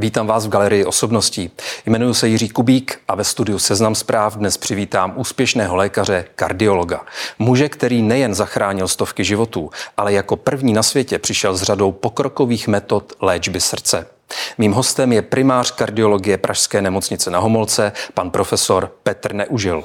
[0.00, 1.50] Vítám vás v galerii osobností.
[1.86, 7.00] Jmenuji se Jiří Kubík a ve studiu Seznam zpráv dnes přivítám úspěšného lékaře, kardiologa.
[7.38, 12.68] Muže, který nejen zachránil stovky životů, ale jako první na světě přišel s řadou pokrokových
[12.68, 14.06] metod léčby srdce.
[14.58, 19.84] Mým hostem je primář kardiologie Pražské nemocnice na Homolce, pan profesor Petr Neužil.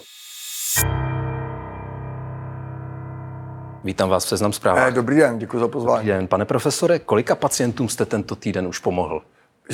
[3.84, 4.88] Vítám vás v Seznam zprávách.
[4.88, 5.98] Eh, dobrý den, děkuji za pozvání.
[5.98, 6.28] Dobrý den.
[6.28, 9.22] Pane profesore, kolika pacientům jste tento týden už pomohl?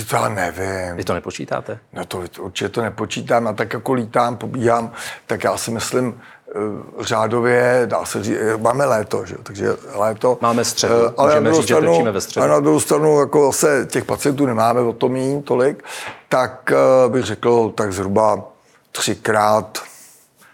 [0.10, 0.96] To já nevím.
[0.96, 1.80] Vy to nepočítáte?
[1.94, 3.48] No to určitě to nepočítám.
[3.48, 4.92] A tak jako lítám, pobíhám,
[5.28, 9.36] tak já si myslím, eh, řádově, dá se říct, eh, máme léto, že?
[9.44, 10.38] takže léto.
[10.42, 12.44] Máme středu, ale můžeme říct, stranu, že točíme ve středu.
[12.44, 15.84] A na druhou stranu, jako zase těch pacientů nemáme o to mín tolik,
[16.30, 16.72] tak
[17.08, 18.44] bych řekl tak zhruba
[18.92, 19.80] třikrát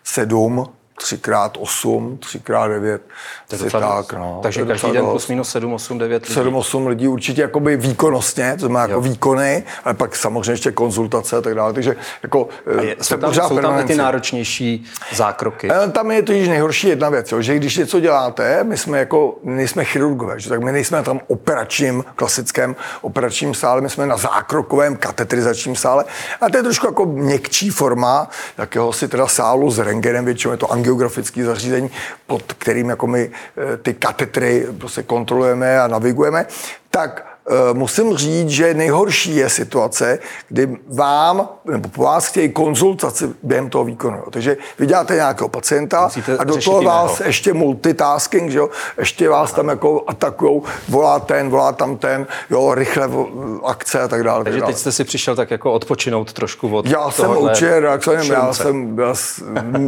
[0.04, 2.99] sedm 3x8, 3x9,
[3.48, 4.40] to je tak, no.
[4.44, 6.34] Takže to každý den plus minus 7, 8, 9 lidí.
[6.34, 11.38] 7, 8 lidí určitě jakoby výkonnostně, to znamená jako výkony, ale pak samozřejmě ještě konzultace
[11.38, 11.73] a tak dále.
[11.73, 12.48] Takže jako
[12.81, 15.70] je, jsou tam, jsou tam ty náročnější zákroky?
[15.71, 18.99] E, tam je to již nejhorší jedna věc, jo, že když něco děláte, my jsme
[18.99, 24.05] jako, nejsme chirurgové, že, tak my nejsme na tom operačním, klasickém operačním sále, my jsme
[24.05, 26.05] na zákrokovém katetrizačním sále
[26.41, 30.71] a to je trošku jako měkčí forma jakéhosi teda sálu s rengenem, většinou je to
[30.86, 31.90] angiografické zařízení,
[32.28, 36.46] pod kterým jako my eh, ty katetry prostě kontrolujeme a navigujeme,
[36.90, 37.35] tak
[37.74, 43.84] musím říct, že nejhorší je situace, kdy vám nebo po vás chtějí konzultaci během toho
[43.84, 44.24] výkonu.
[44.29, 47.29] Takže vy děláte nějakého pacienta Musíte a do toho vás jiného.
[47.29, 48.70] ještě multitasking, že jo?
[48.98, 53.10] ještě vás tam jako atakujou, volá ten, volá tam ten, jo, rychle
[53.65, 54.43] akce a tak dále.
[54.43, 58.18] Takže tak teď jste si přišel tak jako odpočinout trošku od Já jsem určitě reakce,
[58.34, 59.13] já jsem, já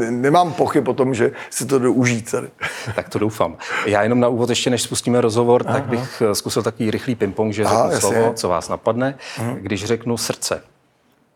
[0.10, 2.48] nemám pochyb o tom, že si to jdu užít tady.
[2.96, 3.56] tak to doufám.
[3.86, 5.74] Já jenom na úvod, ještě než spustíme rozhovor, Aha.
[5.74, 8.10] tak bych eh, zkusil takový rychlý ping že Aha, řeknu jasně.
[8.10, 9.18] slovo, co vás napadne.
[9.38, 9.56] Uh-huh.
[9.56, 10.64] Když řeknu srdce.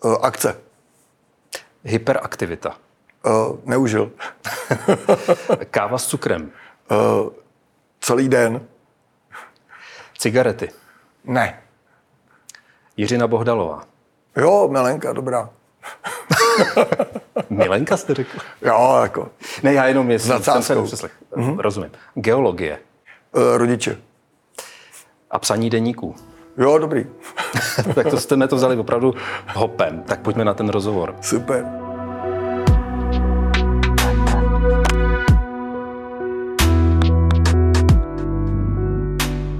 [0.03, 0.57] Uh, akce.
[1.83, 2.75] Hyperaktivita.
[3.25, 4.11] Uh, neužil.
[5.71, 6.51] Káva s cukrem.
[6.91, 7.29] Uh,
[8.01, 8.61] celý den.
[10.17, 10.69] Cigarety.
[11.25, 11.61] Ne.
[12.97, 13.83] Jiřina Bohdalová.
[14.37, 15.49] Jo, Milenka, dobrá.
[17.49, 18.37] Milenka jste řekl?
[18.61, 19.29] Jo, jako.
[19.63, 21.59] Ne, já jenom jestli jsem se Mm-hmm.
[21.59, 21.91] Rozumím.
[22.15, 22.79] Geologie.
[23.31, 23.97] Uh, rodiče
[25.31, 26.15] a psaní deníků.
[26.57, 27.05] Jo, dobrý.
[27.95, 29.13] tak to jste to vzali opravdu
[29.55, 30.03] hopem.
[30.07, 31.15] Tak pojďme na ten rozhovor.
[31.21, 31.65] Super.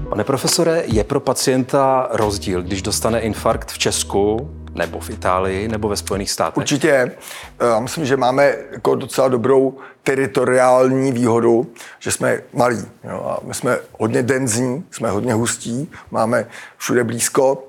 [0.08, 5.88] Pane profesore, je pro pacienta rozdíl, když dostane infarkt v Česku nebo v Itálii, nebo
[5.88, 6.56] ve Spojených státech?
[6.56, 7.12] Určitě.
[7.60, 11.66] Já myslím, že máme jako docela dobrou teritoriální výhodu,
[11.98, 12.84] že jsme malí.
[13.04, 16.46] Jo, a my jsme hodně denzní, jsme hodně hustí, máme
[16.76, 17.64] všude blízko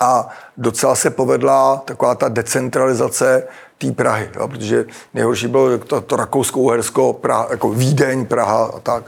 [0.00, 3.42] a docela se povedla taková ta decentralizace
[3.78, 4.84] té Prahy, jo, protože
[5.14, 9.04] nejhorší bylo to, to Rakousko-Uhersko, Praha, jako Vídeň, Praha a tak,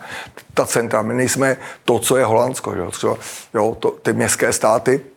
[0.54, 1.02] ta centra.
[1.02, 3.16] My nejsme to, co je Holandsko, jo, třeba,
[3.54, 5.09] jo, to, ty městské státy, Eh,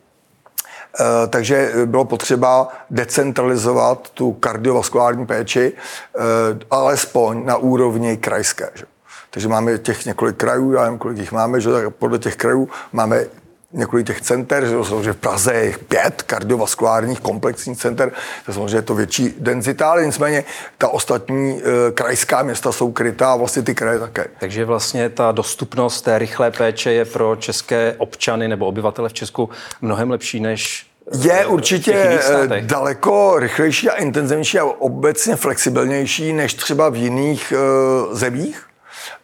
[1.30, 6.20] takže bylo potřeba decentralizovat tu kardiovaskulární péči eh,
[6.72, 8.70] alespoň na úrovni krajské.
[9.30, 13.26] Takže máme těch několik krajů, já nevím, kolik jich máme, že podle těch krajů máme
[13.74, 18.12] několik těch center, že samozřejmě v Praze je pět kardiovaskulárních komplexních center,
[18.46, 20.44] to samozřejmě je to větší denzita, ale nicméně
[20.78, 24.26] ta ostatní e, krajská města jsou krytá a vlastně ty kraje také.
[24.40, 29.50] Takže vlastně ta dostupnost té rychlé péče je pro české občany nebo obyvatele v Česku
[29.82, 36.90] mnohem lepší než je určitě eh, daleko rychlejší a intenzivnější a obecně flexibilnější než třeba
[36.90, 38.66] v jiných uh, zemích.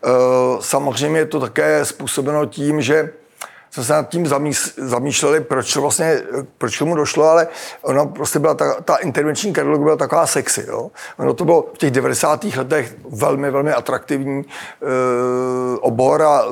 [0.05, 3.09] Uh, samozřejmě je to také způsobeno tím, že
[3.71, 4.27] jsme se nad tím
[4.77, 6.21] zamýšleli, proč to vlastně,
[6.57, 7.47] proč tomu došlo, ale
[7.81, 10.91] ono prostě byla ta, ta intervenční kardiologie byla taková sexy, jo.
[11.17, 12.43] Ono to bylo v těch 90.
[12.43, 14.45] letech velmi, velmi atraktivní e,
[15.79, 16.43] obor a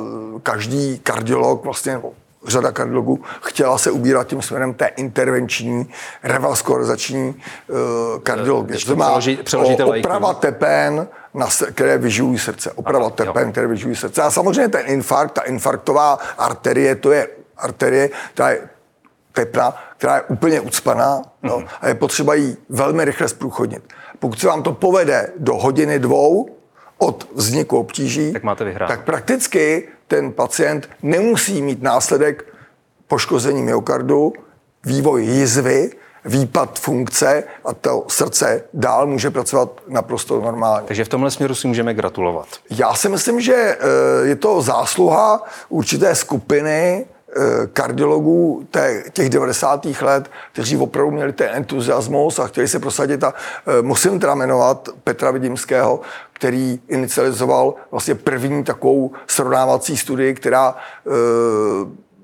[0.43, 2.01] každý kardiolog vlastně,
[2.47, 5.89] řada kardiologů chtěla se ubírat tím směrem té intervenční
[6.23, 7.35] revaskularizační
[7.67, 7.77] uh,
[8.19, 8.79] kardiologie.
[8.79, 9.19] To má
[9.85, 12.71] oprava tepen, na, které vyživují srdce.
[12.71, 13.51] Oprava Aha, tepen, jo.
[13.51, 14.21] které vyživují srdce.
[14.21, 17.27] A samozřejmě ten infarkt, ta infarktová arterie, to je
[17.57, 18.69] arterie, která je
[19.33, 21.49] tepna, která je úplně ucpaná mm-hmm.
[21.49, 23.93] no, a je potřeba ji velmi rychle zprůchodnit.
[24.19, 26.49] Pokud se vám to povede do hodiny dvou
[26.97, 28.89] od vzniku obtíží, tak, máte vyhrát.
[28.89, 32.45] tak prakticky ten pacient nemusí mít následek
[33.07, 34.33] poškození myokardu,
[34.85, 35.91] vývoj jizvy,
[36.25, 40.87] výpad funkce a to srdce dál může pracovat naprosto normálně.
[40.87, 42.47] Takže v tomhle směru si můžeme gratulovat.
[42.69, 43.77] Já si myslím, že eh,
[44.27, 47.05] je to zásluha určité skupiny
[47.73, 48.67] kardiologů
[49.13, 49.87] těch 90.
[50.01, 53.33] let, kteří opravdu měli ten entuziasmus a chtěli se prosadit a
[53.81, 56.01] musím teda jmenovat Petra Vidimského,
[56.33, 60.75] který inicializoval vlastně první takovou srovnávací studii, která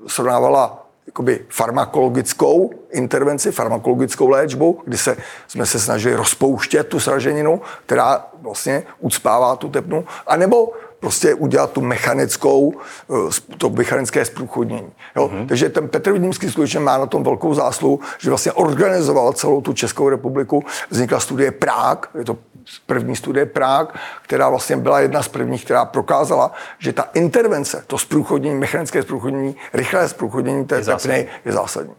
[0.08, 5.18] srovnávala jakoby farmakologickou intervenci, farmakologickou léčbu, kdy se,
[5.48, 10.72] jsme se snažili rozpouštět tu sraženinu, která vlastně ucpává tu tepnu, anebo
[11.04, 12.74] prostě udělat tu mechanickou,
[13.12, 14.92] eh, to mechanické zprůchodnění.
[15.16, 15.28] Jo?
[15.28, 15.48] Mm-hmm.
[15.48, 19.74] Takže ten Petr Vidímský skutečně má na tom velkou zásluhu, že vlastně organizoval celou tu
[19.74, 20.64] Českou republiku.
[20.90, 22.38] Vznikla studie Prák, je to
[22.86, 27.98] první studie Prák, která vlastně byla jedna z prvních, která prokázala, že ta intervence, to
[27.98, 31.26] zprůchodnění, mechanické zprůchodnění, rychlé zprůchodnění té je zásadní.
[31.46, 31.94] je zásadní.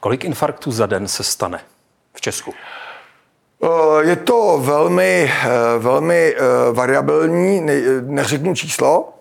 [0.00, 1.60] Kolik infarktů za den se stane
[2.14, 2.54] v Česku?
[3.62, 6.40] Eh, je to velmi, eh, velmi eh,
[6.72, 7.60] variabilní,
[8.00, 9.14] neřeknu číslo,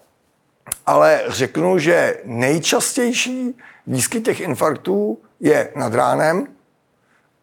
[0.86, 3.58] ale řeknu, že nejčastější
[3.88, 6.48] výskyt těch infarktů je nad ránem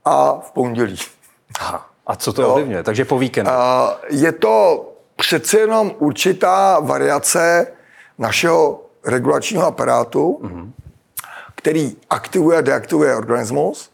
[0.05, 0.97] a v pondělí.
[1.61, 1.91] Aha.
[2.07, 2.83] A co to ovlivňuje?
[2.83, 3.51] Takže po víkendu.
[4.11, 7.67] Je to přece jenom určitá variace
[8.19, 10.71] našeho regulačního aparátu, mm-hmm.
[11.55, 13.91] který aktivuje a deaktivuje organismus.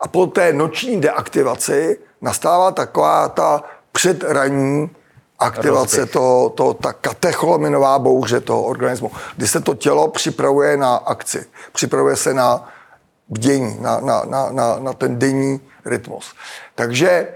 [0.00, 3.62] A po té noční deaktivaci nastává taková ta
[3.92, 4.90] předranní
[5.38, 11.46] aktivace, to, to, ta katecholaminová bouře toho organismu, kdy se to tělo připravuje na akci,
[11.72, 12.68] připravuje se na
[13.28, 16.34] bdění, na, na, na, na, na ten denní rytmus.
[16.74, 17.28] Takže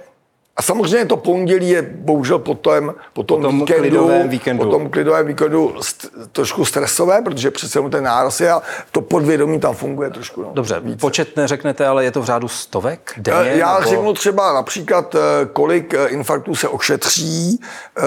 [0.57, 4.65] a samozřejmě to pondělí je bohužel potom, po tom, potom víkendu, klidovém víkendu.
[4.65, 9.61] Po tom klidovém víkendu st- trošku stresové, protože přece ten náraz je a to podvědomí
[9.61, 10.43] tam funguje trošku.
[10.43, 10.99] No, Dobře, více.
[10.99, 13.51] počet neřeknete, ale je to v řádu stovek denně?
[13.51, 13.91] Já nebo...
[13.91, 15.19] řeknu třeba například, eh,
[15.53, 17.61] kolik eh, infarktů se ošetří
[17.99, 18.03] eh,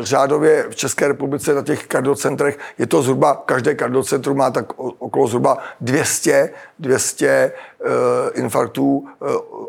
[0.00, 2.58] řádově v České republice na těch kardiocentrech.
[2.78, 7.52] Je to zhruba, každé kardiocentrum má tak okolo zhruba 200, 200
[8.34, 9.06] infarktů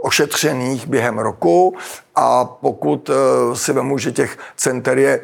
[0.01, 1.75] ošetřených během roku
[2.15, 5.21] a pokud eh, si vemu, že těch center je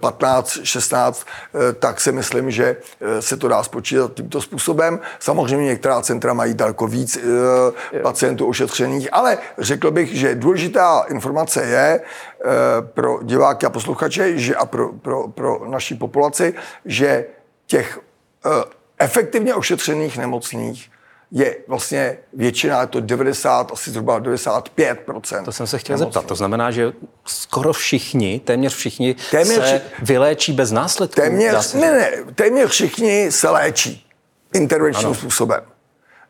[0.00, 2.76] 15, eh, 16, eh, tak si myslím, že
[3.20, 5.00] se to dá spočítat tímto způsobem.
[5.18, 7.18] Samozřejmě některá centra mají daleko víc
[8.02, 12.00] pacientů ošetřených, ale řekl bych, že důležitá informace je
[12.80, 16.54] pro diváky a posluchače že a pro, pro, pro naší populaci,
[16.84, 17.26] že
[17.66, 18.00] těch
[18.98, 20.90] efektivně ošetřených nemocných
[21.30, 26.24] je vlastně většina, je to 90, asi zhruba 95% To jsem se chtěl zeptat.
[26.24, 26.92] To znamená, že
[27.24, 31.20] skoro všichni, téměř všichni téměř se vyléčí bez následků?
[31.20, 34.06] Téměř, ne, ne, téměř všichni se léčí
[34.54, 35.14] intervenčním ano.
[35.14, 35.60] způsobem.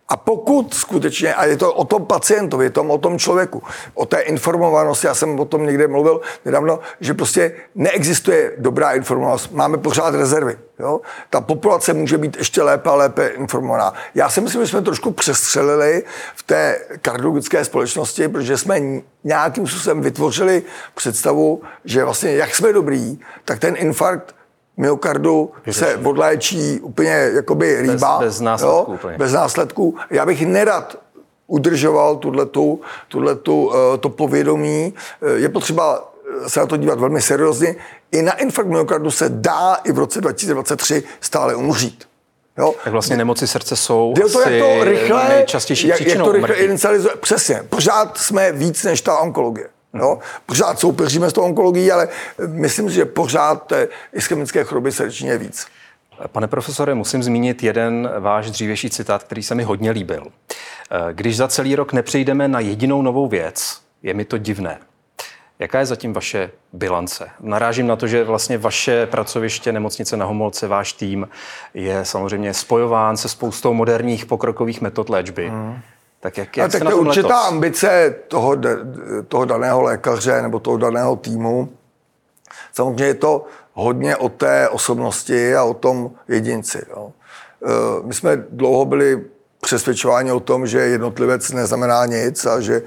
[0.08, 3.62] A pokud skutečně, a je to o tom pacientovi, je to o tom člověku,
[3.94, 9.52] o té informovanosti, já jsem o tom někde mluvil nedávno, že prostě neexistuje dobrá informovanost,
[9.52, 10.58] máme pořád rezervy.
[10.78, 11.00] Jo?
[11.30, 13.94] Ta populace může být ještě lépe a lépe informovaná.
[14.14, 16.02] Já si myslím, že jsme trošku přestřelili
[16.34, 18.80] v té kardiologické společnosti, protože jsme
[19.24, 20.62] nějakým způsobem vytvořili
[20.94, 24.34] představu, že vlastně jak jsme dobrý, tak ten infarkt
[24.76, 28.18] myokardu se odléčí úplně jakoby rýba.
[28.18, 28.92] Bez, bez následků.
[28.92, 29.18] Jo?
[29.18, 29.96] Bez následků.
[30.10, 30.96] Já bych nerad
[31.46, 34.94] udržoval tuhletu, tuhletu, eh, to povědomí.
[35.22, 36.12] Eh, je potřeba
[36.44, 37.76] eh, se na to dívat velmi seriózně.
[38.12, 42.04] I na infarkt myokardu se dá i v roce 2023 stále umřít.
[42.58, 42.74] Jo?
[42.84, 46.56] Tak vlastně nemoci srdce jsou Jde to, jak to rychle, nejčastější jak, jak to rychle.
[47.20, 47.62] Přesně.
[47.68, 49.68] Pořád jsme víc než ta onkologie.
[49.98, 50.18] Jo?
[50.46, 52.08] Pořád soupeříme s tou onkologií, ale
[52.46, 55.66] myslím si, že pořád té ischemické choroby srdečně je víc.
[56.26, 60.26] Pane profesore, musím zmínit jeden váš dřívější citát, který se mi hodně líbil.
[61.12, 64.78] Když za celý rok nepřejdeme na jedinou novou věc, je mi to divné.
[65.58, 67.30] Jaká je zatím vaše bilance?
[67.40, 71.28] Narážím na to, že vlastně vaše pracoviště nemocnice na Homolce, váš tým
[71.74, 75.48] je samozřejmě spojován se spoustou moderních pokrokových metod léčby.
[75.48, 75.80] Hmm.
[76.20, 77.48] Tak jak, jak tak to je určitá letos?
[77.48, 78.56] ambice toho,
[79.28, 81.68] toho daného lékaře nebo toho daného týmu.
[82.72, 86.82] Samozřejmě je to hodně o té osobnosti a o tom jedinci.
[86.90, 87.12] Jo.
[87.64, 89.24] E, my jsme dlouho byli
[89.60, 92.82] přesvědčováni o tom, že jednotlivec neznamená nic a že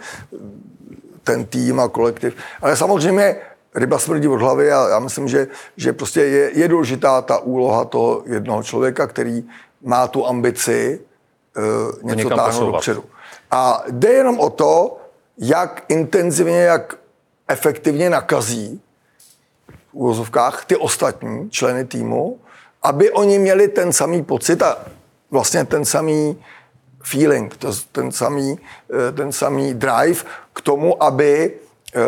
[1.24, 2.34] ten tým a kolektiv.
[2.62, 3.36] Ale samozřejmě
[3.76, 7.86] ryba smrdí od hlavy a já myslím, že, že prostě je, je důležitá ta úloha
[7.86, 9.44] toho jednoho člověka, který
[9.84, 11.00] má tu ambici
[11.58, 13.04] uh, něco táhnout dopředu.
[13.52, 14.98] A jde jenom o to,
[15.38, 16.96] jak intenzivně, jak
[17.48, 18.82] efektivně nakazí
[19.68, 22.40] v úvozovkách ty ostatní členy týmu,
[22.84, 24.78] aby oni měli ten samý pocit a
[25.32, 26.44] vlastně ten samý
[27.04, 27.58] feeling,
[27.92, 28.60] ten samý,
[28.94, 31.54] eh, ten samý drive k tomu, aby
[31.96, 32.00] eh,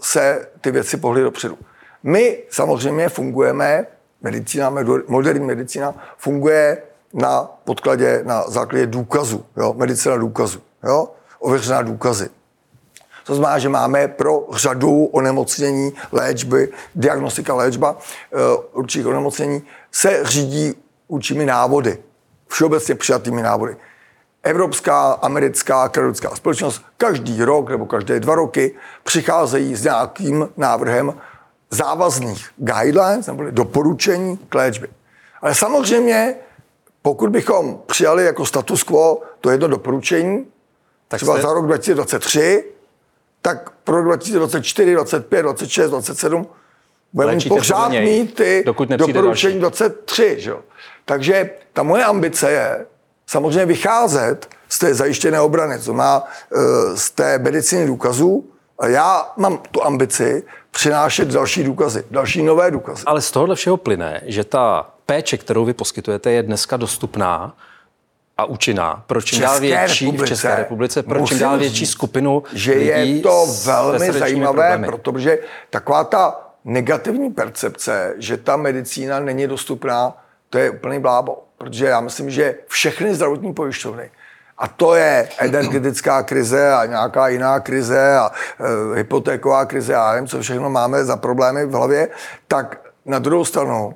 [0.00, 1.58] se ty věci pohly dopředu.
[2.02, 3.86] My samozřejmě fungujeme,
[4.22, 4.74] medicína,
[5.08, 6.82] moderní medicína, funguje
[7.14, 9.74] na podkladě, na základě důkazu, jo?
[9.76, 11.08] medicina důkazu, jo?
[11.38, 12.30] ověřená důkazy.
[13.24, 18.38] To znamená, že máme pro řadu onemocnění, léčby, diagnostika léčba uh,
[18.72, 19.62] určitých onemocnění
[19.92, 20.74] se řídí
[21.08, 21.98] určitými návody,
[22.48, 23.76] všeobecně přijatými návody.
[24.42, 31.14] Evropská, americká kardiologická společnost každý rok nebo každé dva roky přicházejí s nějakým návrhem
[31.70, 34.88] závazných guidelines nebo doporučení k léčbě.
[35.42, 36.34] Ale samozřejmě,
[37.02, 40.46] pokud bychom přijali jako status quo to jedno doporučení,
[41.12, 41.42] tak třeba se...
[41.42, 42.64] za rok 2023,
[43.42, 46.46] tak pro rok 2024, 25, 26, 27
[47.12, 48.64] budeme pořád mít ty
[48.96, 50.36] doporučení 23.
[50.38, 50.52] Že?
[51.04, 52.86] Takže ta moje ambice je
[53.26, 58.44] samozřejmě vycházet z té zajištěné obrany, co má e, z té medicíny důkazů,
[58.78, 63.02] a já mám tu ambici přinášet další důkazy, další nové důkazy.
[63.06, 67.56] Ale z tohohle všeho plyne, že ta péče, kterou vy poskytujete, je dneska dostupná
[68.38, 72.42] a účinná pro čím dál větší republice, v České republice, pro čím dál větší skupinu
[72.52, 74.86] že lidí je to velmi zajímavé, problémy.
[74.86, 75.38] protože
[75.70, 81.44] taková ta negativní percepce, že ta medicína není dostupná, to je úplný blábo.
[81.58, 84.10] Protože já myslím, že všechny zdravotní pojišťovny,
[84.58, 90.28] a to je energetická krize a nějaká jiná krize a e, hypotéková krize a nevím,
[90.28, 92.08] co všechno máme za problémy v hlavě,
[92.48, 93.94] tak na druhou stranu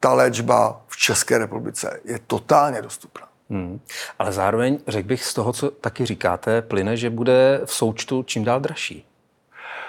[0.00, 3.27] ta léčba v České republice je totálně dostupná.
[3.50, 3.80] Hmm.
[4.18, 8.44] Ale zároveň, řekl bych, z toho, co taky říkáte, plyne, že bude v součtu čím
[8.44, 9.06] dál dražší.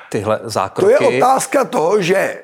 [0.09, 0.93] Tyhle zákroky.
[0.97, 2.43] To je otázka toho, že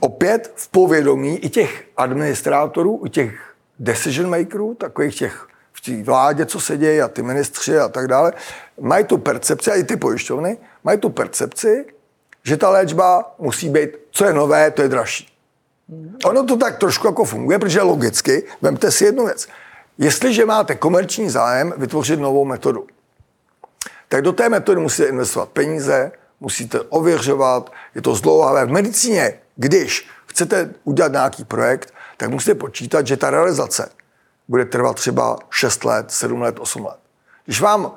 [0.00, 6.46] opět v povědomí i těch administrátorů, i těch decision makerů, takových těch v té vládě,
[6.46, 8.32] co se děje, a ty ministři a tak dále,
[8.80, 11.84] mají tu percepci, a i ty pojišťovny, mají tu percepci,
[12.42, 15.28] že ta léčba musí být, co je nové, to je dražší.
[16.24, 19.48] Ono to tak trošku jako funguje, protože logicky, vemte si jednu věc.
[19.98, 22.86] Jestliže máte komerční zájem vytvořit novou metodu,
[24.08, 28.66] tak do té metody musíte investovat peníze, musíte ověřovat, je to zdlouhavé.
[28.66, 33.90] V medicíně, když chcete udělat nějaký projekt, tak musíte počítat, že ta realizace
[34.48, 36.98] bude trvat třeba 6 let, 7 let, 8 let.
[37.44, 37.92] Když vám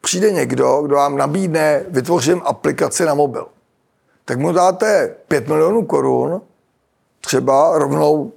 [0.00, 3.46] přijde někdo, kdo vám nabídne, vytvořím aplikaci na mobil,
[4.24, 6.42] tak mu dáte 5 milionů korun,
[7.20, 8.32] třeba rovnou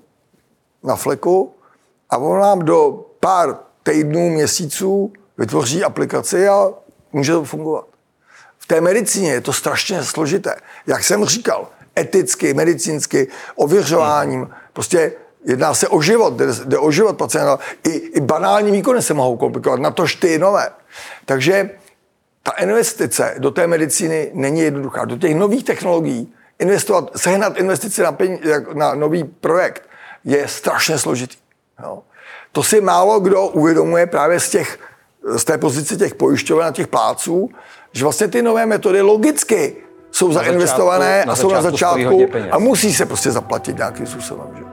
[0.84, 1.56] na fleku,
[2.14, 6.70] a on vám do pár týdnů, měsíců vytvoří aplikaci a
[7.14, 7.86] může to fungovat.
[8.58, 10.56] V té medicíně je to strašně složité.
[10.88, 11.68] Jak jsem říkal,
[12.00, 14.50] eticky, medicínsky, ověřováním.
[14.74, 15.14] Prostě
[15.46, 17.60] jedná se o život, jde, jde o život pacienta.
[17.84, 20.70] I, I banální výkony se mohou komplikovat, na to ty nové.
[21.26, 21.70] Takže
[22.44, 25.06] ta investice do té medicíny není jednoduchá.
[25.06, 29.90] Do těch nových technologií investovat, sehnat investici na, peníze, na nový projekt
[30.24, 31.43] je strašně složitý.
[31.84, 32.04] Jo.
[32.52, 34.80] To si málo kdo uvědomuje právě z, těch,
[35.36, 37.50] z té pozice těch pojišťoven a těch pláců,
[37.92, 39.76] že vlastně ty nové metody logicky
[40.12, 44.48] jsou na zainvestované začátku, a jsou na začátku a musí se prostě zaplatit nějakým způsobem.
[44.58, 44.64] Že?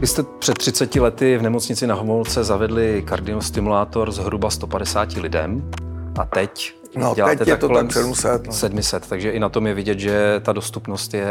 [0.00, 5.70] Vy jste před 30 lety v nemocnici na Homolce zavedli kardiostimulátor zhruba 150 lidem
[6.18, 8.46] a teď No, děláte teď je to tak 700.
[8.46, 8.52] No.
[8.52, 11.26] 700, takže i na tom je vidět, že ta dostupnost je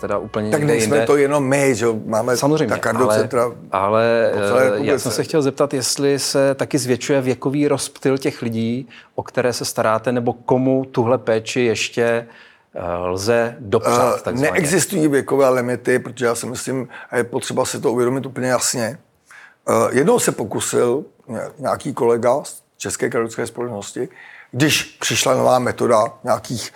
[0.00, 1.06] teda úplně Tak nejsme jinde.
[1.06, 3.28] to jenom my, že máme Samozřejmě, ta ale,
[3.72, 8.88] ale eh, já jsem se chtěl zeptat, jestli se taky zvětšuje věkový rozptyl těch lidí,
[9.14, 12.26] o které se staráte, nebo komu tuhle péči ještě
[12.74, 14.26] eh, lze dopřát.
[14.26, 18.48] Uh, neexistují věkové limity, protože já si myslím, a je potřeba si to uvědomit úplně
[18.48, 18.98] jasně.
[19.68, 21.04] Uh, jednou se pokusil
[21.58, 24.08] nějaký kolega z České kardiologické společnosti,
[24.52, 26.72] když přišla nová metoda nějakých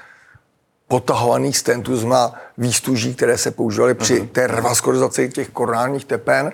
[0.89, 4.29] potahovaných stentů, znamená výstuží, které se používaly při mhm.
[4.29, 6.53] té revaskorizaci těch koronálních tepen,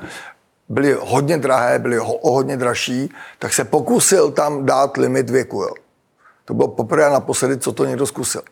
[0.69, 5.63] byly hodně drahé, byly ho, o hodně dražší, tak se pokusil tam dát limit věku.
[5.63, 5.75] Jo.
[6.45, 8.43] To bylo poprvé a naposledy, co to někdo zkusil.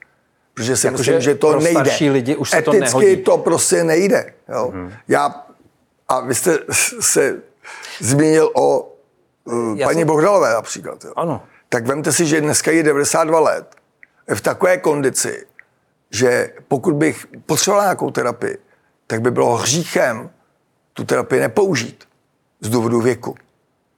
[0.55, 2.11] Protože si jako myslím, že, že to nejde.
[2.11, 3.17] lidi už se Eticky to nehodí.
[3.17, 4.35] to prostě nejde.
[4.49, 4.71] Jo.
[4.75, 4.93] Mm.
[5.09, 5.47] Já,
[6.09, 6.59] a vy jste
[7.01, 7.43] se
[8.01, 8.92] zmínil o
[9.45, 10.07] uh, paní jsem...
[10.07, 11.05] Bohdalové například.
[11.05, 11.13] Jo.
[11.17, 13.77] Ano tak vemte si, že dneska je 92 let,
[14.35, 15.47] v takové kondici,
[16.11, 18.59] že pokud bych potřeboval nějakou terapii,
[19.07, 20.31] tak by bylo hříchem
[20.93, 22.05] tu terapii nepoužít
[22.61, 23.35] z důvodu věku.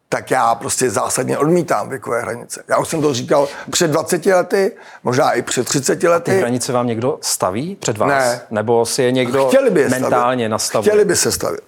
[0.09, 2.63] Tak já prostě zásadně odmítám věkové hranice.
[2.69, 4.73] Já už jsem to říkal před 20 lety,
[5.03, 6.31] možná i před 30 lety.
[6.31, 8.09] A ty hranice vám někdo staví před vás?
[8.09, 8.41] Ne.
[8.51, 10.89] Nebo si je někdo Chtěli by je mentálně nastavit?
[10.89, 11.61] Chtěli by se stavit.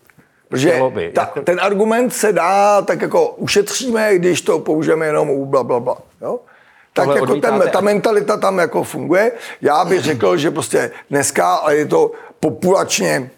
[0.48, 1.42] Protože by, ta, jako...
[1.42, 5.96] ten argument se dá, tak jako ušetříme, když to použijeme jenom u bla, bla, bla.
[6.20, 6.40] Jo?
[6.96, 9.32] tak jako ten, ta mentalita tam jako funguje.
[9.60, 13.30] Já bych řekl, že prostě dneska, ale je to populačně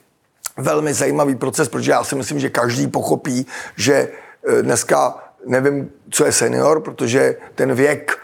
[0.57, 3.47] velmi zajímavý proces, protože já si myslím, že každý pochopí,
[3.77, 5.15] že e, dneska
[5.47, 8.19] nevím, co je senior, protože ten věk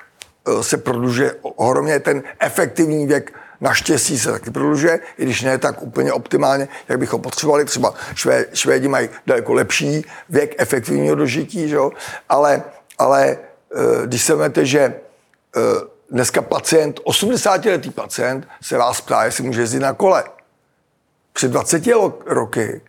[0.46, 3.32] e, se prodlužuje ohromně, ten efektivní věk
[3.64, 7.64] naštěstí se taky prodlužuje, i když ne tak úplně optimálně, jak bychom potřebovali.
[7.64, 11.90] Třeba Švé, Švédi mají daleko lepší věk efektivního dožití, že jo?
[12.28, 12.62] ale,
[12.98, 13.36] ale e,
[14.06, 14.94] když se vezmete, že
[16.10, 20.24] dneska pacient, 80-letý pacient se vás ptá, jestli může jezdit na kole.
[21.32, 21.82] Před 20
[22.26, 22.80] roky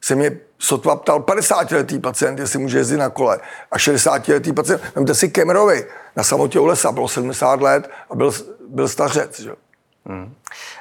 [0.00, 3.40] se mě sotva ptal 50-letý pacient, jestli může jezdit na kole.
[3.70, 5.86] A 60-letý pacient, vemte si Kemrovi,
[6.16, 8.32] na samotě u lesa, bylo 70 let a byl,
[8.68, 9.40] byl stařec.
[9.40, 9.50] Že?
[10.06, 10.34] Hmm.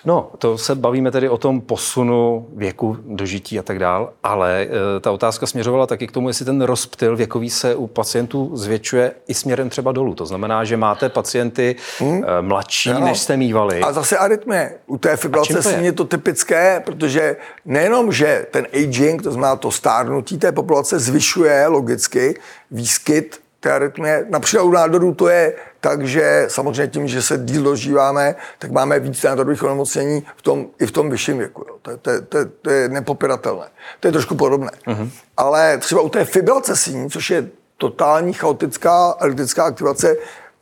[0.05, 4.99] No, to se bavíme tedy o tom posunu věku dožití a tak dál, ale e,
[4.99, 9.33] ta otázka směřovala taky k tomu, jestli ten rozptyl věkový se u pacientů zvětšuje i
[9.33, 10.15] směrem třeba dolů.
[10.15, 12.23] To znamená, že máte pacienty hmm.
[12.23, 12.99] e, mladší, no.
[12.99, 13.81] než jste mývali.
[13.81, 14.71] A zase arytmie.
[14.87, 17.35] U té fibrilace je to typické, protože
[17.65, 22.39] nejenom, že ten aging, to znamená to stárnutí té populace, zvyšuje logicky
[22.71, 24.25] výskyt té arytmie.
[24.29, 28.99] Například u nádorů to je tak, že samozřejmě tím, že se díl dožíváme, tak máme
[28.99, 31.65] víc nádorových onemocnění v tom, i v tom vyšším věku.
[31.67, 31.75] Jo.
[31.81, 33.65] To, to, to, to je nepopiratelné.
[33.99, 34.71] To je trošku podobné.
[34.87, 35.09] Uh-huh.
[35.37, 40.15] Ale třeba u té fibrilace síní, což je totální chaotická elektrická aktivace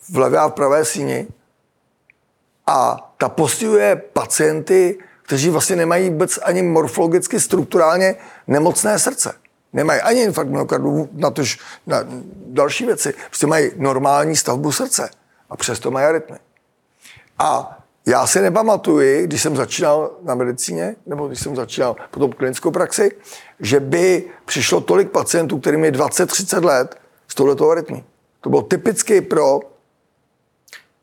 [0.09, 1.27] v levé a v pravé síni,
[2.67, 8.15] a ta postihuje pacienty, kteří vlastně nemají vůbec ani morfologicky, strukturálně
[8.47, 9.33] nemocné srdce.
[9.73, 11.97] Nemají ani infarkt myokardu, na tož na
[12.45, 13.13] další věci.
[13.27, 15.09] Prostě mají normální stavbu srdce
[15.49, 16.37] a přesto mají arytmy.
[17.39, 22.71] A já si nepamatuji, když jsem začínal na medicíně, nebo když jsem začínal potom klinickou
[22.71, 23.11] praxi,
[23.59, 26.95] že by přišlo tolik pacientů, kterým je 20-30 let
[27.27, 28.03] s touhletou arytmí.
[28.41, 29.59] To bylo typicky pro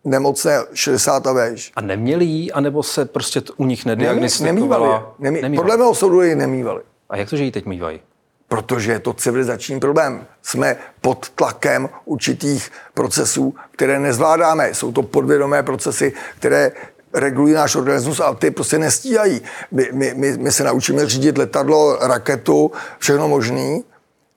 [0.05, 1.73] nemocné 60 a vejš.
[1.77, 4.89] A neměli jí, anebo se prostě u nich nediagnostikovala?
[4.89, 5.15] Nemývali.
[5.19, 5.65] Nemý, nemývali.
[5.65, 6.83] Podle mého soudu ji nemývali.
[7.09, 8.01] A jak to, že ji teď mývají?
[8.49, 10.27] Protože je to civilizační problém.
[10.43, 14.75] Jsme pod tlakem určitých procesů, které nezvládáme.
[14.75, 16.73] Jsou to podvědomé procesy, které
[17.15, 19.41] regulují náš organismus a ty prostě nestíhají.
[19.71, 23.85] My, my, my, my se naučíme řídit letadlo, raketu, všechno možný,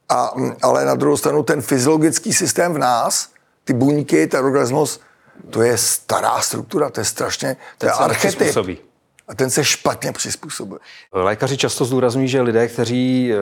[0.10, 3.30] a, ale na druhou stranu ten fyziologický systém v nás,
[3.64, 5.00] ty buňky, ten organismus,
[5.50, 8.89] to je stará struktura, to je strašně, to je archetyp
[9.30, 10.80] a ten se špatně přizpůsobuje.
[11.14, 13.38] Lékaři často zdůrazňují, že lidé, kteří, eh,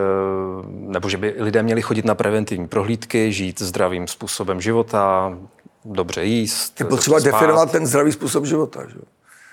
[0.69, 5.33] nebo že by lidé měli chodit na preventivní prohlídky, žít zdravým způsobem života,
[5.85, 6.79] dobře jíst.
[6.79, 8.83] Je potřeba definovat ten zdravý způsob života.
[8.87, 8.95] Že?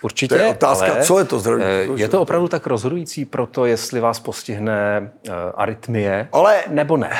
[0.02, 3.24] Určitě, to je otázka, ale co je to zdravý eh, Je to opravdu tak rozhodující
[3.24, 7.10] pro to, jestli vás postihne uh, arytmie, ale nebo ne?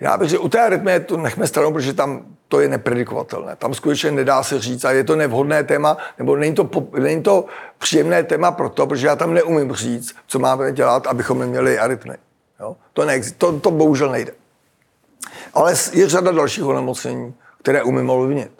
[0.00, 3.56] Já bych řekl, u té arytmie to nechme stranou, protože tam to je nepredikovatelné.
[3.56, 7.44] Tam skutečně nedá se říct a je to nevhodné téma, nebo není to, není to
[7.78, 12.14] příjemné téma proto, protože já tam neumím říct, co máme dělat, abychom neměli arytmy.
[12.60, 12.76] Jo?
[12.92, 14.32] To, neexist, to, to bohužel nejde.
[15.54, 18.52] Ale je řada dalších onemocnění, které umím ovlivnit.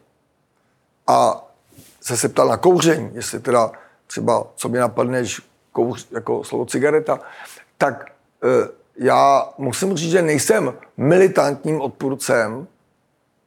[1.07, 1.47] A
[2.01, 3.71] se se ptal na kouření, jestli teda
[4.07, 5.25] třeba, co mi napadne,
[5.73, 7.21] kouř, jako slovo cigareta,
[7.79, 8.05] tak
[8.45, 12.67] e, já musím říct, že nejsem militantním odpůrcem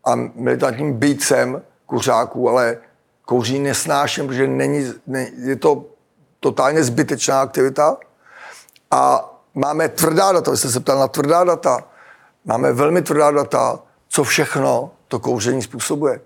[0.06, 2.78] a militantním býcem kuřáků, ale
[3.26, 5.86] kouří nesnáším, protože není, ne, je to
[6.40, 7.98] totálně zbytečná aktivita.
[8.92, 11.84] A máme tvrdá data, vy jste se ptal na tvrdá data,
[12.46, 16.20] máme velmi tvrdá data, co všechno to kouření způsobuje.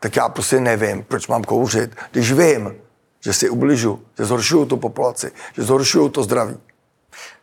[0.00, 2.74] Tak já prostě nevím, proč mám kouřit, když vím,
[3.20, 6.56] že si ubližu, že zhoršuju tu populaci, že zhoršuju to zdraví.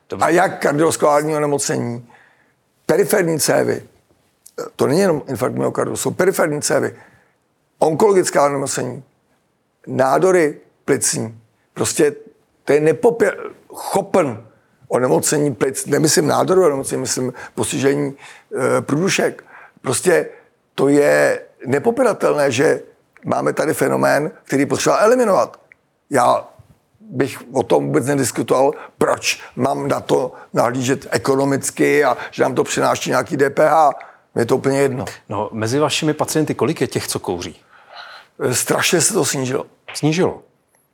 [0.10, 0.26] Dobře.
[0.26, 2.10] A jak kardiovaskulární onemocnění,
[2.86, 3.84] periferní cévy,
[4.76, 6.96] to není jenom infarkt myokardu, jsou periferní cévy,
[7.80, 9.04] onkologická onemocnění,
[9.88, 11.42] nádory plicní.
[11.74, 12.16] Prostě
[12.64, 13.34] to je nepopě...
[13.74, 14.44] chopen
[14.88, 19.44] onemocnění plic, nemyslím nádoru onemocnění, myslím postižení e, průdušek.
[19.82, 20.30] Prostě
[20.76, 22.82] to je nepopiratelné, že
[23.26, 25.60] máme tady fenomén, který potřeba eliminovat.
[26.10, 26.48] Já
[27.00, 32.64] bych o tom vůbec nediskutoval, proč mám na to nahlížet ekonomicky a že nám to
[32.64, 33.74] přináší nějaký DPH.
[34.40, 35.06] Je to úplně jedno.
[35.30, 37.62] No, mezi vašimi pacienty, kolik je těch, co kouří?
[38.52, 39.66] Strašně se to snížilo.
[39.94, 40.42] Snížilo?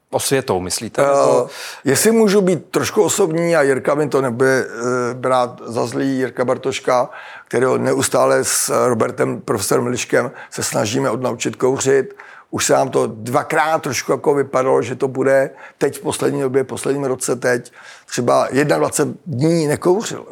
[0.10, 1.12] Osvětou, myslíte?
[1.12, 1.50] Uh,
[1.84, 4.74] jestli můžu být trošku osobní a Jirka mi to nebude uh,
[5.14, 7.10] brát za zlý, Jirka Bartoška,
[7.48, 12.16] kterého neustále s Robertem, profesorem Miliškem se snažíme odnaučit kouřit.
[12.50, 16.64] Už se nám to dvakrát trošku jako vypadalo, že to bude teď v poslední době,
[16.64, 17.72] v posledním roce teď,
[18.06, 20.26] třeba 21 dní nekouřil.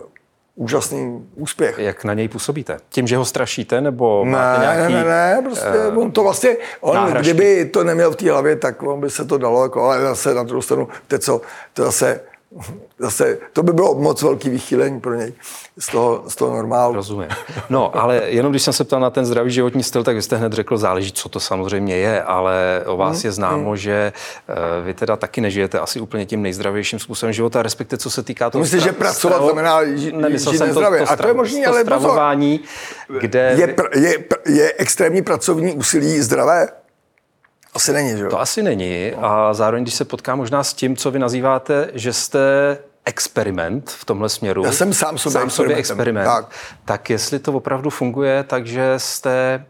[0.55, 1.79] Úžasný úspěch.
[1.79, 2.77] Jak na něj působíte?
[2.89, 4.93] Tím, že ho strašíte, nebo ne, máte nějaký...
[4.93, 7.33] Ne, ne, ne, prostě uh, on to vlastně, on, náhražky.
[7.33, 10.33] kdyby to neměl v té hlavě, tak on by se to dalo, jako, ale zase
[10.33, 11.41] na druhou stranu, to co,
[11.73, 12.21] to zase
[12.99, 15.33] zase to by bylo moc velký vychýlení pro něj
[15.79, 16.95] z toho, z toho normálu.
[16.95, 17.27] Rozumím.
[17.69, 20.35] No, ale jenom když jsem se ptal na ten zdravý životní styl, tak vy jste
[20.35, 23.21] hned řekl, záleží, co to samozřejmě je, ale o vás hmm.
[23.25, 23.77] je známo, hmm.
[23.77, 24.13] že
[24.49, 28.49] uh, vy teda taky nežijete asi úplně tím nejzdravějším způsobem života, respektive co se týká
[28.49, 28.61] toho...
[28.61, 30.15] Myslím, že pracovat stravo, znamená žít
[30.59, 30.99] nezdravě.
[30.99, 32.59] To, to, A to je možné, ale stravování,
[33.19, 33.55] kde...
[33.57, 36.67] Je, je, je extrémní pracovní úsilí zdravé?
[37.75, 38.29] Asi není, že jo?
[38.29, 42.13] To asi není a zároveň, když se potkám možná s tím, co vy nazýváte, že
[42.13, 42.39] jste
[43.05, 44.65] experiment v tomhle směru.
[44.65, 46.27] Já jsem sám sobě, sám sobě experiment.
[46.27, 46.49] Tak.
[46.85, 49.65] tak jestli to opravdu funguje, takže jste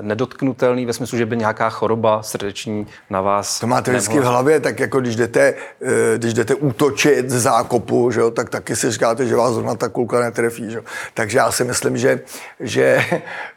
[0.00, 4.60] nedotknutelný ve smyslu, že by nějaká choroba srdeční na vás To máte vždycky v hlavě,
[4.60, 8.90] tak jako když jdete, eh, když jdete útočit z zákopu, že jo, tak taky si
[8.90, 10.70] říkáte, že vás zrovna ta kulka netrefí.
[10.70, 10.82] Že jo.
[11.14, 12.20] Takže já si myslím, že,
[12.60, 13.04] že,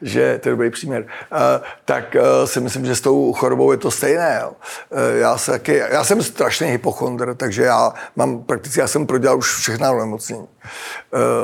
[0.01, 3.77] že to je dobrý příměr, eh, tak eh, si myslím, že s tou chorobou je
[3.77, 4.39] to stejné.
[4.41, 4.51] Jo.
[5.13, 9.55] Já, se taky, já jsem strašný hypochondr, takže já mám prakticky, já jsem prodělal už
[9.55, 10.47] všechna nemocnění.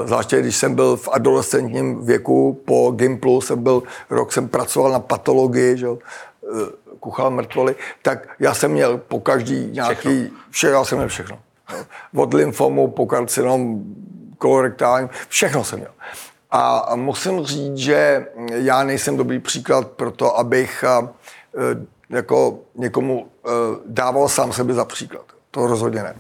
[0.06, 5.00] Zvláště když jsem byl v adolescentním věku, po Gimplu jsem byl, rok jsem pracoval na
[5.00, 5.88] patologii, že,
[7.00, 11.40] kuchal mrtvoly, tak já jsem měl po každý nějaký, všechno, já jsem měl všechno.
[12.16, 13.84] Od lymfomu po karcinom,
[14.38, 15.92] kolorektální, všechno jsem měl.
[16.52, 20.84] A musím říct, že já nejsem dobrý příklad pro to, abych
[22.10, 23.28] jako někomu
[23.86, 25.26] dával sám sebe za příklad.
[25.52, 26.16] To rozhodně ne.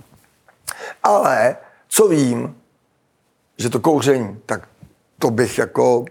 [1.03, 2.55] Ale co vím,
[3.57, 4.67] že to kouření, tak
[5.19, 6.05] to bych jako...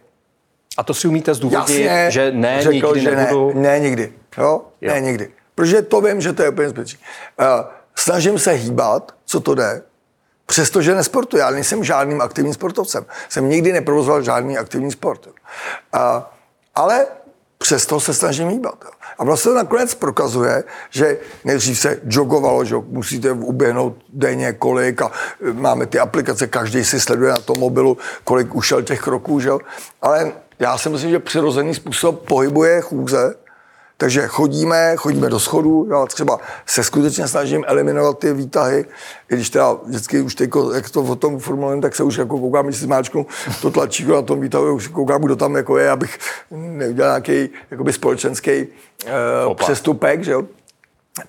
[0.79, 3.53] A to si umíte zdůvodnit, Jasně, že ne, řekl, nikdy že nebudu...
[3.55, 4.62] Ne, ne nikdy, jo?
[4.81, 4.93] jo?
[4.93, 5.31] Ne nikdy.
[5.55, 6.99] Protože to vím, že to je úplně zbytečné.
[7.41, 7.47] Uh,
[7.95, 9.83] snažím se hýbat, co to jde,
[10.47, 11.37] přestože nesportuji.
[11.37, 13.07] Já nejsem žádným aktivním sportovcem.
[13.29, 15.27] Jsem nikdy neprovozoval žádný aktivní sport.
[15.27, 15.33] Uh,
[16.75, 17.07] ale
[17.59, 18.85] přesto se snažím hýbat.
[19.19, 25.11] A vlastně to nakonec prokazuje, že nejdřív se jogovalo, že musíte uběhnout denně kolik a
[25.51, 29.51] e, máme ty aplikace, každý si sleduje na tom mobilu, kolik ušel těch kroků, že?
[30.03, 33.35] ale já si myslím, že přirozený způsob pohybuje chůze,
[33.97, 38.85] takže chodíme, chodíme do schodu, já třeba se skutečně snažím eliminovat ty výtahy,
[39.31, 42.38] i když teda vždycky už teď, jak to o tom formulujeme, tak se už jako
[42.38, 43.27] koukám, když si zmáčknu
[43.62, 46.18] to tlačíko na tom výtahu, už koukám, kdo tam jako je, abych
[46.51, 48.66] neudělal nějaký jakoby společenský
[49.47, 50.42] uh, přestupek, že jo.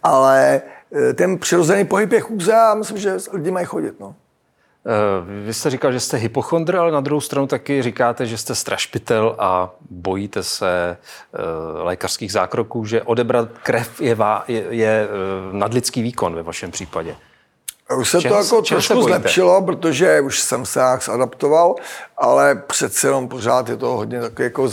[0.04, 0.62] Ale
[0.92, 4.16] eh, ten přirozený pohyb je chůze a myslím, že lidi mají chodit, no.
[4.86, 8.56] Eh, vy jste říkal, že jste hypochondr, ale na druhou stranu taky říkáte, že jste
[8.56, 15.56] strašpitel a bojíte se uh, lékařských zákroků, že odebrat krev je, vá, je, je uh,
[15.56, 17.16] nadlidský výkon ve vašem případě.
[17.98, 21.76] Už se čem, to jako trošku zlepšilo, protože už jsem se jak adaptoval,
[22.18, 24.68] ale přece jenom pořád je to hodně takový jako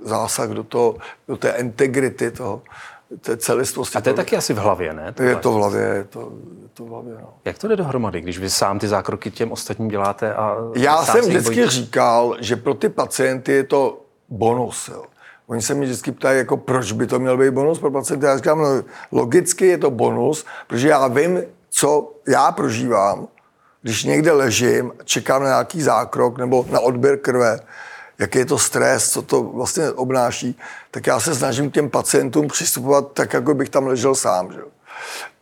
[0.00, 0.96] zásah do, toho,
[1.28, 2.62] do té integrity toho,
[3.36, 3.98] celistvosti.
[3.98, 5.12] A to je taky asi v hlavě, ne?
[5.12, 5.30] Tohle?
[5.30, 7.34] Je to v hlavě, je to, je to v hlavě, no.
[7.44, 11.20] Jak to jde dohromady, když vy sám ty zákroky těm ostatním děláte a Já jsem
[11.20, 11.70] vždycky bojíte?
[11.70, 15.04] říkal, že pro ty pacienty je to bonus, jo.
[15.46, 18.26] Oni se mi vždycky ptají, jako proč by to měl být bonus pro pacienty.
[18.26, 23.28] Já říkám, no, logicky je to bonus, protože já vím, co já prožívám,
[23.82, 27.60] když někde ležím, čekám na nějaký zákrok nebo na odběr krve,
[28.22, 30.58] jaký je to stres, co to vlastně obnáší,
[30.90, 34.52] tak já se snažím k těm pacientům přistupovat tak, jako bych tam ležel sám.
[34.52, 34.58] Že?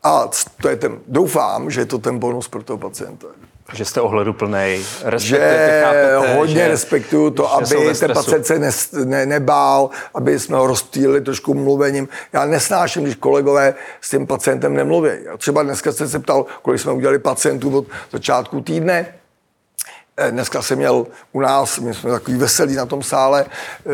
[0.02, 0.28] A
[0.62, 3.26] to je ten, doufám, že je to ten bonus pro toho pacienta.
[3.72, 4.84] Že jste ohleduplný,
[5.16, 5.38] že
[5.84, 8.70] chápete, hodně že, respektuju to, aby ten pacient se ne,
[9.04, 12.08] ne, nebál, aby jsme ho rozptýlili trošku mluvením.
[12.32, 15.10] Já nesnáším, když kolegové s tím pacientem nemluví.
[15.38, 19.19] Třeba dneska jste se ptal, kolik jsme udělali pacientů od začátku týdne.
[20.22, 23.90] Eh, dneska jsem měl u nás, my jsme takový veselí na tom sále, eh,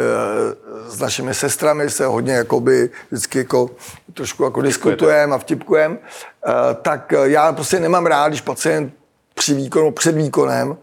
[0.89, 3.71] s našimi sestrami se hodně jakoby vždycky jako
[4.15, 5.99] trošku jako diskutujeme a vtipkujeme,
[6.47, 6.51] eh,
[6.83, 8.95] tak já prostě nemám rád, když pacient
[9.35, 10.77] při výkonu, před výkonem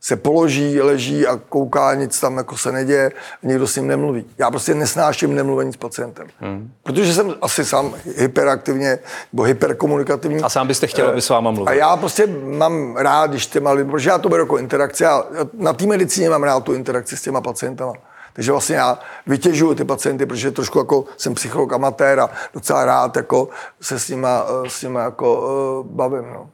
[0.00, 4.24] se položí, leží a kouká, nic tam jako se neděje, nikdo s ním nemluví.
[4.38, 6.26] Já prostě nesnáším nemluvení s pacientem.
[6.40, 6.72] Hmm.
[6.82, 8.98] Protože jsem asi sám hyperaktivně
[9.32, 10.42] nebo hyperkomunikativní.
[10.42, 11.68] A sám byste chtěl, aby s váma mluvil.
[11.68, 15.24] A já prostě mám rád, když těma lidmi, protože já to beru jako interakce a
[15.54, 17.92] na té medicíně mám rád tu interakci s těma pacientama.
[18.32, 23.16] Takže vlastně já vytěžuju ty pacienty, protože trošku jako jsem psycholog amatér a docela rád
[23.16, 23.48] jako
[23.80, 25.40] se s nima, s nima jako
[25.80, 26.32] uh, bavím.
[26.32, 26.50] No.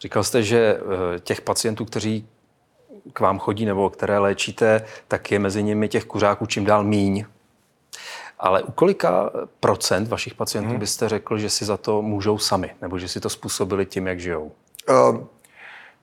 [0.00, 0.78] Říkal jste, že
[1.16, 2.28] eh, těch pacientů, kteří
[3.12, 7.24] k vám chodí nebo které léčíte, tak je mezi nimi těch kuřáků čím dál míň.
[8.38, 10.78] Ale u kolika procent vašich pacientů hmm.
[10.78, 14.20] byste řekl, že si za to můžou sami, nebo že si to způsobili tím, jak
[14.20, 14.52] žijou?
[14.88, 15.24] Uh,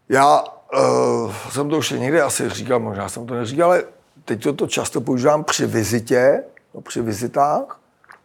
[0.10, 3.84] já uh, jsem to už někde asi říkal, možná jsem to neříkal, ale
[4.26, 7.80] teď to, to často používám při vizitě, no, při vizitách,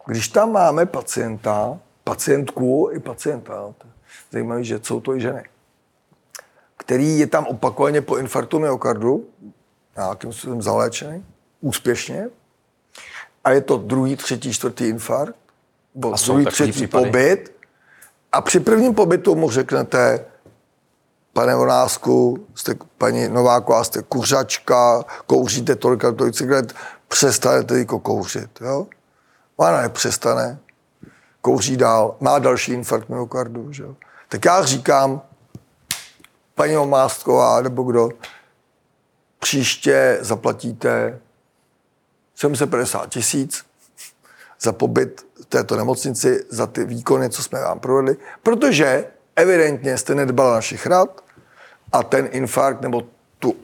[0.07, 3.75] když tam máme pacienta, pacientku i pacienta,
[4.31, 5.45] zajímavé, že jsou to i ženy,
[6.91, 9.27] který je tam opakovaně po infarktu myokardu,
[9.97, 11.25] nějakým způsobem zaléčený,
[11.61, 12.29] úspěšně,
[13.45, 15.37] a je to druhý, třetí, čtvrtý infarkt,
[15.95, 17.05] nebo druhý, třetí případy.
[17.05, 17.53] pobyt,
[18.33, 20.25] a při prvním pobytu mu řeknete,
[21.33, 26.75] pane Vonásku, jste paní Nováková, jste kuřačka, kouříte tolik a tolik cigaret,
[27.09, 28.51] přestanete jako kouřit.
[28.61, 28.87] Jo?
[29.57, 30.59] Ona nepřestane,
[31.41, 33.73] kouří dál, má další infarkt myokardu.
[33.73, 33.85] Že?
[34.29, 35.23] Tak já říkám,
[36.61, 38.09] paní Omásková nebo kdo,
[39.39, 41.21] příště zaplatíte
[42.35, 43.65] 750 tisíc
[44.61, 49.05] za pobyt v této nemocnici, za ty výkony, co jsme vám provedli, protože
[49.37, 51.25] evidentně jste nedbal našich rad
[51.93, 53.03] a ten infarkt nebo
[53.39, 53.57] tu,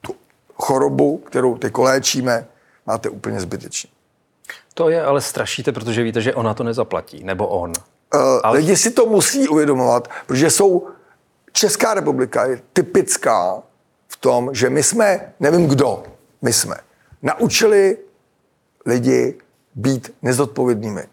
[0.00, 0.14] tu
[0.54, 2.46] chorobu, kterou teď léčíme,
[2.86, 3.90] máte úplně zbytečně.
[4.74, 7.72] To je ale strašíte, protože víte, že ona to nezaplatí, nebo on.
[8.14, 8.58] Uh, ale...
[8.58, 10.93] Lidi si to musí uvědomovat, protože jsou
[11.56, 13.62] Česká republika je typická
[14.08, 16.02] v tom, že my jsme, nevím kdo,
[16.42, 16.76] my jsme
[17.22, 17.96] naučili
[18.86, 19.34] lidi
[19.74, 21.04] být nezodpovědnými.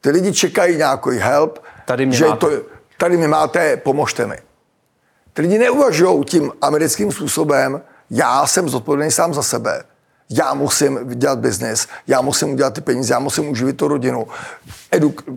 [0.00, 2.46] Ty lidi čekají nějaký help, tady mě že máte.
[2.46, 2.50] to,
[2.98, 4.38] tady mi máte, pomožte mi.
[5.32, 9.82] Ty lidi neuvažují tím americkým způsobem, já jsem zodpovědný sám za sebe.
[10.30, 14.26] Já musím dělat biznis, já musím udělat ty peníze, já musím uživit tu rodinu.
[14.90, 15.32] Eduk, eh,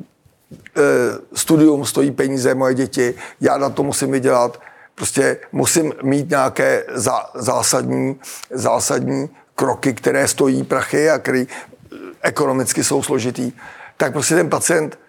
[1.34, 4.62] studium stojí peníze, moje děti, já na to musím vydělat.
[4.96, 8.20] Prostě musím mít nějaké zá, zásadní,
[8.52, 13.52] zásadní kroky, které stojí prachy a které eh, ekonomicky jsou složitý.
[13.98, 15.00] Tak prostě ten pacient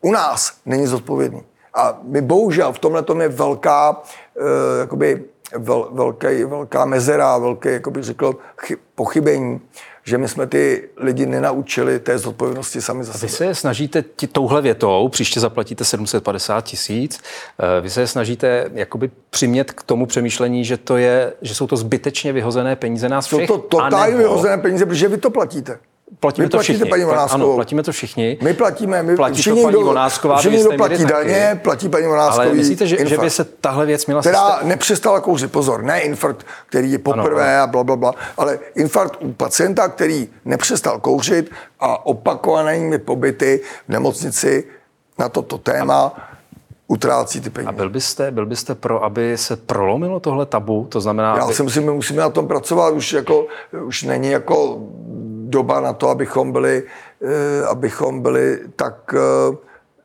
[0.00, 1.42] u nás není zodpovědný.
[1.74, 4.46] A my bohužel v tomhle tom je velká, uh,
[4.80, 5.24] jakoby
[5.58, 9.60] vel, velký, velká mezera, velké, jako bych řekl, chy, pochybení,
[10.04, 13.26] že my jsme ty lidi nenaučili té zodpovědnosti sami za sebe.
[13.26, 17.20] Vy se je snažíte tí, touhle větou, příště zaplatíte 750 tisíc,
[17.58, 21.66] eh, vy se je snažíte jakoby přimět k tomu přemýšlení, že, to je, že jsou
[21.66, 23.46] to zbytečně vyhozené peníze nás všech.
[23.46, 24.18] Jsou to totálně anebo...
[24.18, 25.78] vyhozené peníze, protože vy to platíte
[26.20, 26.90] platíme to všichni.
[26.90, 28.38] Paní Ano, platíme to všichni.
[28.42, 32.46] My platíme, my platí všichni, to paní Vonásková, všichni, kdo platí daně, platí paní Vonáskový
[32.46, 34.20] Ale myslíte, že, že by se tahle věc měla...
[34.20, 34.68] Která systém...
[34.68, 39.16] nepřestala kouřit, pozor, ne infarkt, který je poprvé ano, a bla, bla, bla, ale infarkt
[39.20, 44.64] u pacienta, který nepřestal kouřit a opakovanými pobyty v nemocnici
[45.18, 46.12] na toto téma
[46.86, 47.68] utrácí ty peníze.
[47.68, 50.86] A byl byste, byl byste pro, aby se prolomilo tohle tabu?
[50.88, 51.36] To znamená...
[51.36, 51.54] Já aby...
[51.54, 52.94] si myslím, že musíme na tom pracovat.
[52.94, 53.46] Už, jako,
[53.84, 54.78] už není jako
[55.52, 56.82] doba na to, abychom byli,
[57.22, 59.56] eh, abychom byli tak eh,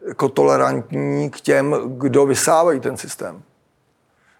[0.08, 3.42] jako tolerantní k těm, kdo vysávají ten systém.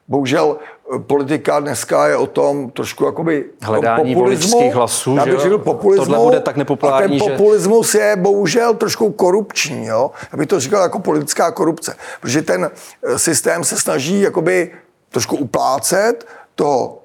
[0.08, 5.58] Bohužel eh, politika dneska je o tom trošku jakoby hledání populismu, hlasů, já bych řekl
[5.58, 8.00] populismu, tohle bude tak nepopulární, a ten populismus že...
[8.00, 10.12] je bohužel trošku korupční, jo?
[10.32, 12.72] Já bych to říkal jako politická korupce, protože ten
[13.16, 14.72] systém se snaží jakoby
[15.10, 17.00] trošku uplácet to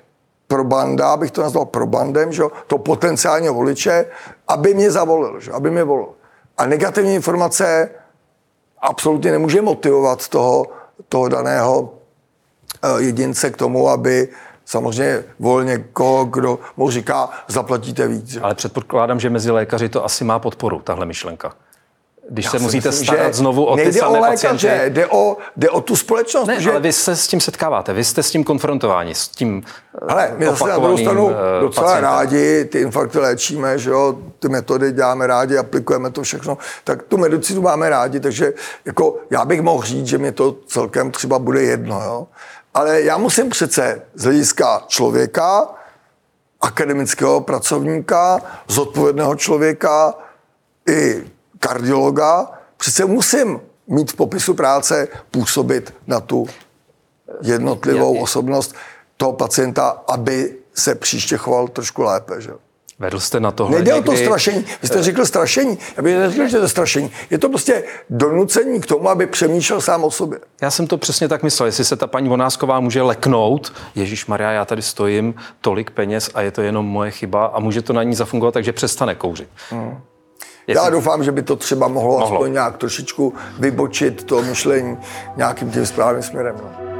[0.60, 4.06] banda, abych to nazval probandem, že, to potenciálního voliče,
[4.48, 6.08] aby mě zavolil, že, aby mě volil.
[6.58, 7.90] A negativní informace
[8.80, 10.66] absolutně nemůže motivovat toho,
[11.08, 11.94] toho daného
[12.82, 14.28] eh, jedince k tomu, aby
[14.64, 18.26] samozřejmě volil někoho, kdo mu říká, zaplatíte víc.
[18.26, 18.40] Že?
[18.40, 21.54] Ale předpokládám, že mezi lékaři to asi má podporu, tahle myšlenka
[22.30, 24.90] když Já se musíte myslím, starat znovu o ty samé o lékaře, pacienty.
[24.90, 26.46] Jde o, jde o tu společnost.
[26.46, 26.70] Ne, že...
[26.70, 29.62] ale vy se s tím setkáváte, vy jste s tím konfrontováni, s tím
[30.08, 32.10] Ale my zase na druhou stranu eh, docela pacientem.
[32.10, 37.16] rádi ty infarkty léčíme, že jo, ty metody děláme rádi, aplikujeme to všechno, tak tu
[37.18, 38.52] medicínu máme rádi, takže
[38.84, 42.26] jako já bych mohl říct, že mě to celkem třeba bude jedno, jo.
[42.74, 45.68] Ale já musím přece z hlediska člověka,
[46.60, 50.14] akademického pracovníka, zodpovědného člověka
[50.88, 51.24] i
[51.62, 56.46] kardiologa, přece musím mít v popisu práce působit na tu
[57.42, 58.74] jednotlivou osobnost
[59.16, 62.40] toho pacienta, aby se příště choval trošku lépe.
[62.40, 62.50] Že?
[62.98, 64.08] Vedl jste na tohle Nejde někdy...
[64.08, 64.64] o to strašení.
[64.82, 65.78] Vy jste řekl strašení.
[65.96, 67.10] Já bych neřekl, že to je strašení.
[67.30, 70.38] Je to prostě donucení k tomu, aby přemýšlel sám o sobě.
[70.62, 71.66] Já jsem to přesně tak myslel.
[71.66, 76.40] Jestli se ta paní Vonásková může leknout, Ježíš Maria, já tady stojím, tolik peněz a
[76.40, 79.48] je to jenom moje chyba a může to na ní zafungovat, takže přestane kouřit.
[79.70, 80.00] Hmm.
[80.66, 80.84] Jestli...
[80.84, 82.36] Já doufám, že by to třeba mohlo, mohlo.
[82.36, 84.96] aspoň nějak trošičku vybočit to myšlení
[85.36, 86.56] nějakým tím správným směrem.
[86.62, 86.92] No.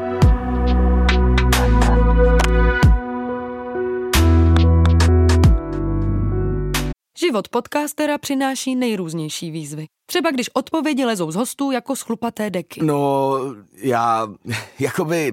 [7.19, 9.87] Život podcastera přináší nejrůznější výzvy.
[10.07, 12.81] Třeba když odpovědi lezou z hostů jako schlupaté deky.
[12.85, 13.35] No,
[13.77, 14.29] já,
[14.79, 15.33] jakoby,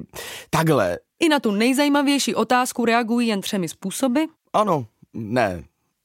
[0.50, 1.00] takhle.
[1.20, 4.20] I na tu nejzajímavější otázku reagují jen třemi způsoby.
[4.54, 5.64] Ano, ne,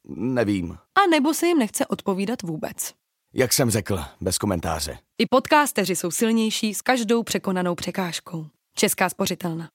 [0.09, 0.77] nevím.
[0.99, 2.95] A nebo se jim nechce odpovídat vůbec.
[3.35, 4.99] Jak jsem řekl, bez komentáře.
[5.19, 8.47] I podcasteři jsou silnější s každou překonanou překážkou.
[8.77, 9.71] Česká spořitelna.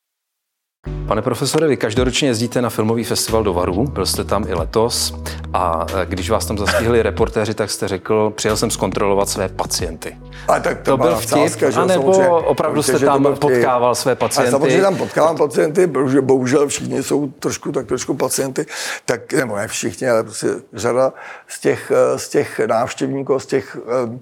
[1.07, 5.15] Pane profesore, vy každoročně jezdíte na filmový festival do Varu, byl jste tam i letos
[5.53, 10.17] a e, když vás tam zastihli reportéři, tak jste řekl, přijel jsem zkontrolovat své pacienty.
[10.47, 14.15] A tak to, to byl vtip, vtázka, že anebo samozřejmě, opravdu jste tam potkával své
[14.15, 14.47] pacienty?
[14.47, 18.65] A samozřejmě tam potkávám pacienty, protože bohužel všichni jsou trošku tak trošku pacienty,
[19.05, 21.13] tak nebo ne všichni, ale prostě řada
[21.47, 24.21] z těch, e, z těch návštěvníků, z těch um,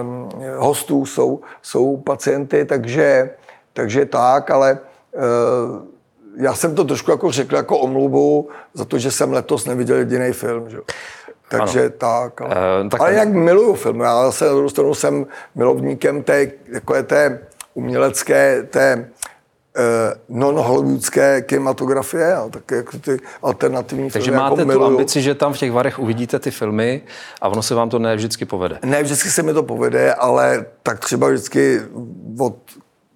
[0.00, 3.30] um, hostů jsou, jsou pacienty, takže,
[3.72, 4.89] takže tak, ale Eh,
[6.36, 10.32] já jsem to trošku jako řekl jako omluvu za to, že jsem letos neviděl jediný
[10.32, 10.70] film.
[10.70, 10.78] Že?
[11.48, 11.90] Takže ano.
[11.98, 12.40] tak.
[12.40, 14.00] Ale, uh, tak ale jak miluju film.
[14.00, 19.10] Já se na druhou stranu jsem milovníkem té, jako je té umělecké, té
[19.78, 24.38] uh, non-hollywoodské kinematografie, a také jako ty alternativní Takže filmy.
[24.38, 27.02] Takže máte jako tu ambici, že tam v těch varech uvidíte ty filmy
[27.40, 28.78] a ono se vám to ne vždycky povede.
[28.84, 31.80] Ne vždycky se mi to povede, ale tak třeba vždycky
[32.38, 32.56] od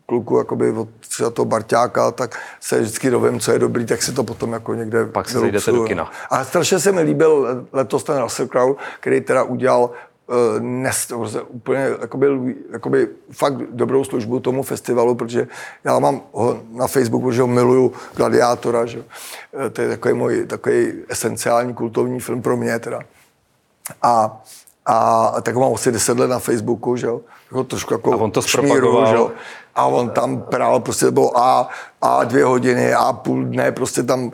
[0.07, 4.13] kluku jakoby od třeba toho Barťáka, tak se vždycky dovím, co je dobrý, tak si
[4.13, 6.11] to potom jako někde Pak se zajdete do kina.
[6.31, 9.91] A strašně se mi líbil letos ten Russell Crowe, který teda udělal
[10.27, 15.49] uh, nest, prostě úplně jakoby, jakoby fakt dobrou službu tomu festivalu, protože
[15.85, 19.05] já mám ho na Facebooku, že ho miluju Gladiátora, že
[19.67, 23.01] eh, to je takový můj takový esenciální kultovní film pro mě teda.
[24.03, 24.43] A,
[24.87, 28.31] a tak mám asi 10 let na Facebooku, že jo, jako trošku jako a on
[28.31, 29.33] to šmíru, že jo
[29.77, 31.69] a on tam prál, prostě bylo a,
[32.05, 34.33] a dvě hodiny, a půl dne, prostě tam uh,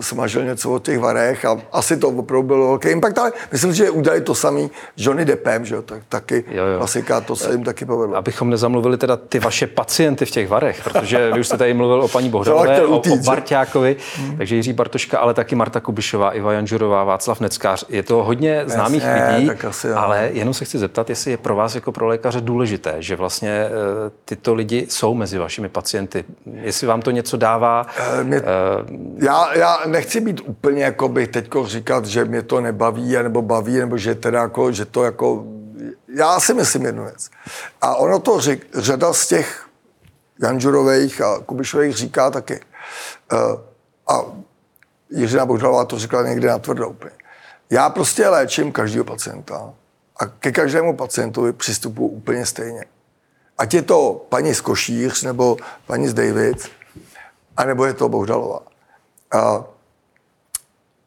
[0.00, 3.90] smažil něco o těch varech a asi to opravdu bylo velký impact, ale myslím, že
[3.90, 6.78] udělali to samý Johnny Deppem, že jo, tak, taky jo, jo.
[6.78, 8.16] klasika, to se jim taky povedlo.
[8.16, 12.02] Abychom nezamluvili teda ty vaše pacienty v těch varech, protože vy už jste tady mluvil
[12.02, 14.36] o paní Bohdalové, o, o Barťákovi, hmm.
[14.36, 17.84] takže Jiří Bartoška, ale taky Marta Kubišová, Iva Janžurová, Václav Neckář.
[17.88, 21.56] Je to hodně známých Jasně, lidí, asi, ale jenom se chci zeptat, jestli je pro
[21.56, 23.70] vás jako pro lékaře důležité, že vlastně e,
[24.24, 26.24] tyto lidi jsou mezi vašimi pacienty.
[26.46, 27.86] Jestli vám to něco dává?
[28.20, 28.42] E, mě, e,
[29.16, 33.76] já, já nechci být úplně, jako bych teď říkat, že mě to nebaví, nebo baví,
[33.78, 35.44] nebo že teda jako, že to jako...
[36.14, 37.30] Já si myslím jednu věc.
[37.80, 39.66] A ono to řek, řada z těch
[40.42, 42.60] Janžurových a Kubišových říká taky.
[43.32, 43.60] Uh,
[44.08, 44.24] a
[45.10, 47.12] Jiřina Boždalová to řekla někde na tvrdo úplně.
[47.70, 49.74] Já prostě léčím každého pacienta
[50.20, 52.84] a ke každému pacientovi přistupuji úplně stejně.
[53.58, 55.56] Ať je to paní z Košíř nebo
[55.86, 56.70] paní z David,
[57.56, 58.60] anebo je to Bohdalová.
[59.32, 59.64] A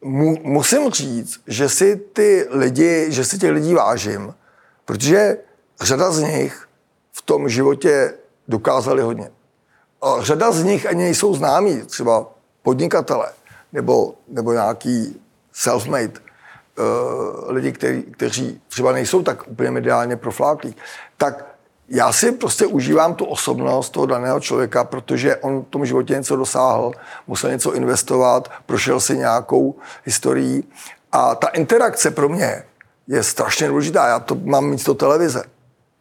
[0.02, 4.34] mu, musím říct, že si ty lidi, že si těch lidí vážím,
[4.84, 5.38] protože
[5.80, 6.68] řada z nich
[7.12, 8.14] v tom životě
[8.48, 9.30] dokázali hodně.
[10.02, 12.26] A řada z nich ani nejsou známí, třeba
[12.62, 13.32] podnikatele
[13.72, 15.20] nebo, nebo nějaký
[15.54, 16.12] self-made
[16.78, 20.76] uh, lidi, který, kteří třeba nejsou tak úplně mediálně profláklí,
[21.16, 21.49] tak
[21.90, 26.36] já si prostě užívám tu osobnost toho daného člověka, protože on v tom životě něco
[26.36, 26.92] dosáhl,
[27.26, 29.74] musel něco investovat, prošel si nějakou
[30.04, 30.68] historií
[31.12, 32.64] a ta interakce pro mě
[33.06, 34.08] je strašně důležitá.
[34.08, 35.44] Já to mám místo televize.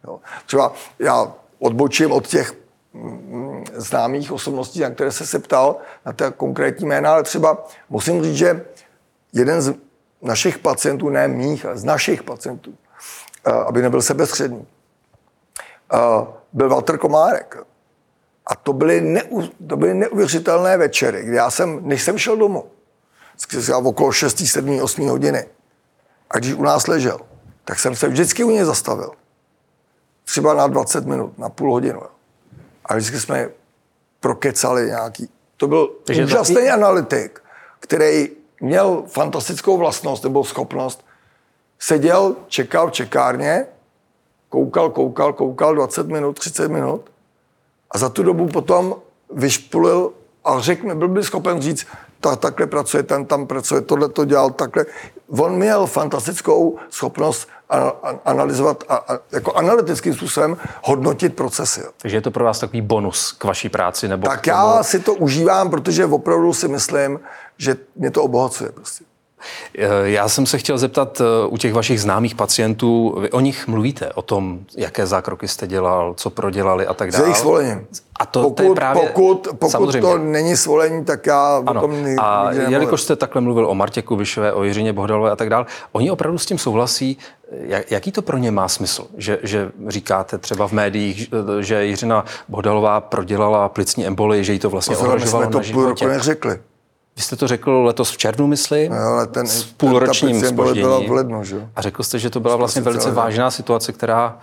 [0.08, 0.20] Jo.
[0.46, 2.54] Třeba já odbočím od těch
[2.94, 5.76] mm, známých osobností, na které se se ptal,
[6.06, 8.66] na té konkrétní jména, ale třeba musím říct, že
[9.34, 9.74] jeden z
[10.22, 12.74] našich pacientů, ne mých, ale z našich pacientů,
[13.46, 14.68] eh, aby nebyl sebestředný,
[16.54, 17.58] byl Walter Komárek.
[18.46, 22.72] A to byly, neu, to byly neuvěřitelné večery, kdy já jsem, než jsem šel domů,
[23.84, 25.46] okolo 6, 7, 8 hodiny,
[26.30, 27.20] a když u nás ležel,
[27.66, 29.12] tak jsem se vždycky u něj zastavil.
[30.24, 32.02] Třeba na 20 minut, na půl hodinu.
[32.86, 33.50] A vždycky jsme
[34.20, 35.30] prokecali nějaký.
[35.58, 36.74] To byl Takže úžasný to...
[36.74, 37.42] analytik,
[37.80, 38.30] který
[38.62, 41.06] měl fantastickou vlastnost nebo schopnost.
[41.80, 43.66] Seděl, čekal v čekárně,
[44.50, 47.02] koukal, koukal, koukal 20 minut, 30 minut
[47.92, 48.96] a za tu dobu potom
[49.34, 50.12] vyšpulil
[50.46, 51.88] a řekl mi, byl by schopen říct,
[52.22, 54.86] ta, takhle pracuje, ten tam pracuje, tohle to dělal, takhle.
[55.40, 57.48] On měl fantastickou schopnost
[58.26, 61.82] analyzovat a, a, jako analytickým způsobem hodnotit procesy.
[61.98, 64.08] Takže je to pro vás takový bonus k vaší práci?
[64.08, 67.20] Nebo tak já si to užívám, protože opravdu si myslím,
[67.58, 68.72] že mě to obohacuje.
[68.72, 69.04] Prostě.
[69.78, 73.68] Eh, já jsem se chtěl zeptat eh, u těch vašich známých pacientů, vy o nich
[73.68, 77.22] mluvíte, o tom, jaké zákroky jste dělal, co prodělali a tak dále.
[77.22, 77.88] Za jejich svolením.
[78.20, 81.80] A to, pokud, to je právě, pokud, pokud to není svolení, tak já ano.
[81.80, 85.36] o tom nikdy A jelikož jste takhle mluvil o Martě Kubišové, o Jiřině Bohdalové a
[85.36, 87.18] tak dále, oni opravdu s tím souhlasí.
[87.52, 89.08] Jak, jaký to pro ně má smysl?
[89.18, 91.30] Že, že říkáte třeba v médiích,
[91.60, 95.68] že Jiřina Bohdalová prodělala plicní emboli, že jí to vlastně ohrožovalo na životě?
[95.68, 96.60] to půl roku neřekli.
[97.20, 101.10] Vy jste to řekl letos v červnu, myslím, no, ale ten, s půlročním spožděním.
[101.10, 101.70] v lednu, že?
[101.76, 104.40] A řekl jste, že to byla vlastně velice vážná situace, která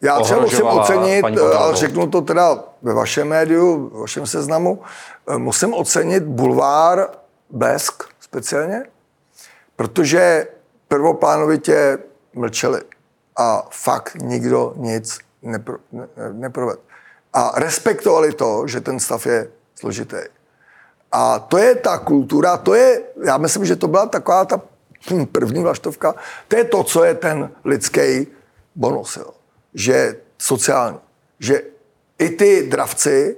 [0.00, 1.24] Já třeba musím ocenit,
[1.58, 4.82] ale řeknu to teda ve vašem médiu, ve vašem seznamu,
[5.36, 7.08] musím ocenit bulvár
[7.50, 8.82] Blesk speciálně,
[9.76, 10.46] protože
[10.88, 11.98] prvoplánovitě
[12.34, 12.80] mlčeli
[13.36, 16.80] a fakt nikdo nic nepro, ne, neprovedl.
[17.32, 20.16] A respektovali to, že ten stav je složitý.
[21.12, 24.60] A to je ta kultura, to je, já myslím, že to byla taková ta
[25.32, 26.14] první vlaštovka,
[26.48, 28.26] to je to, co je ten lidský
[28.74, 29.30] bonus, jo.
[29.74, 30.98] že sociální,
[31.40, 31.62] že
[32.18, 33.36] i ty dravci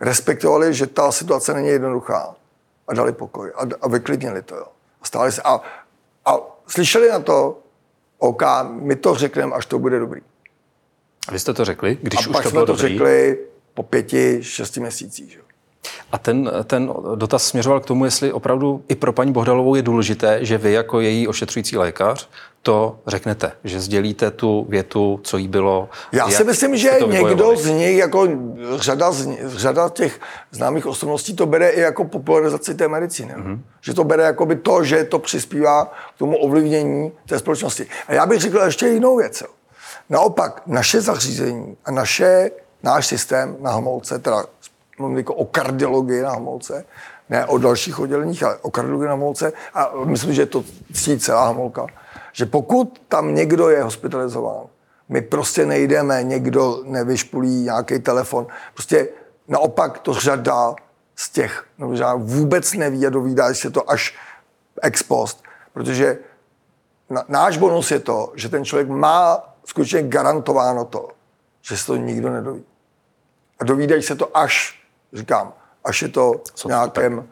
[0.00, 2.34] respektovali, že ta situace není jednoduchá
[2.88, 4.56] a dali pokoj a, a vyklidnili to.
[4.56, 4.66] Jo.
[5.02, 5.60] A, stáli se, a,
[6.24, 6.36] a
[6.66, 7.58] slyšeli na to,
[8.18, 10.20] OK, my to řekneme, až to bude dobrý.
[11.28, 12.94] A vy jste to řekli, když a už pak to bylo jsme to dobrý?
[12.94, 13.38] řekli
[13.74, 15.32] po pěti, šesti měsících.
[15.32, 15.45] Že?
[16.12, 20.38] A ten, ten dotaz směřoval k tomu, jestli opravdu i pro paní Bohdalovou je důležité,
[20.40, 22.28] že vy jako její ošetřující lékař
[22.66, 25.88] to řeknete, že sdělíte tu větu, co jí bylo.
[26.12, 28.28] Já si myslím, že někdo z nich, jako
[28.76, 30.20] řada, z, řada těch
[30.50, 33.34] známých osobností to bere i jako popularizaci té medicíny.
[33.34, 33.60] Mm-hmm.
[33.80, 35.84] Že to bere jako by to, že to přispívá
[36.14, 37.86] k tomu ovlivnění té společnosti.
[38.08, 39.42] A já bych řekl ještě jinou věc.
[40.10, 42.50] Naopak, naše zařízení a naše,
[42.82, 44.44] náš systém na Homolce, teda
[44.98, 46.84] mluvím jako o kardiologii na Homolce,
[47.28, 51.46] ne o dalších odděleních, ale o kardiologii na Homolce a myslím, že to cítí celá
[51.46, 51.86] Homolka,
[52.32, 54.66] že pokud tam někdo je hospitalizován,
[55.08, 58.46] my prostě nejdeme, někdo nevyšpulí nějaký telefon.
[58.74, 59.08] Prostě
[59.48, 60.74] naopak to řada
[61.16, 64.14] z těch, no, vůbec neví a dovídá se to až
[64.82, 65.42] ex post,
[65.72, 66.18] protože
[67.28, 71.08] náš bonus je to, že ten člověk má skutečně garantováno to,
[71.62, 72.64] že se to nikdo nedoví.
[73.60, 74.75] A dovídají se to až
[75.12, 75.52] říkám,
[75.84, 77.28] až je to s nějakým,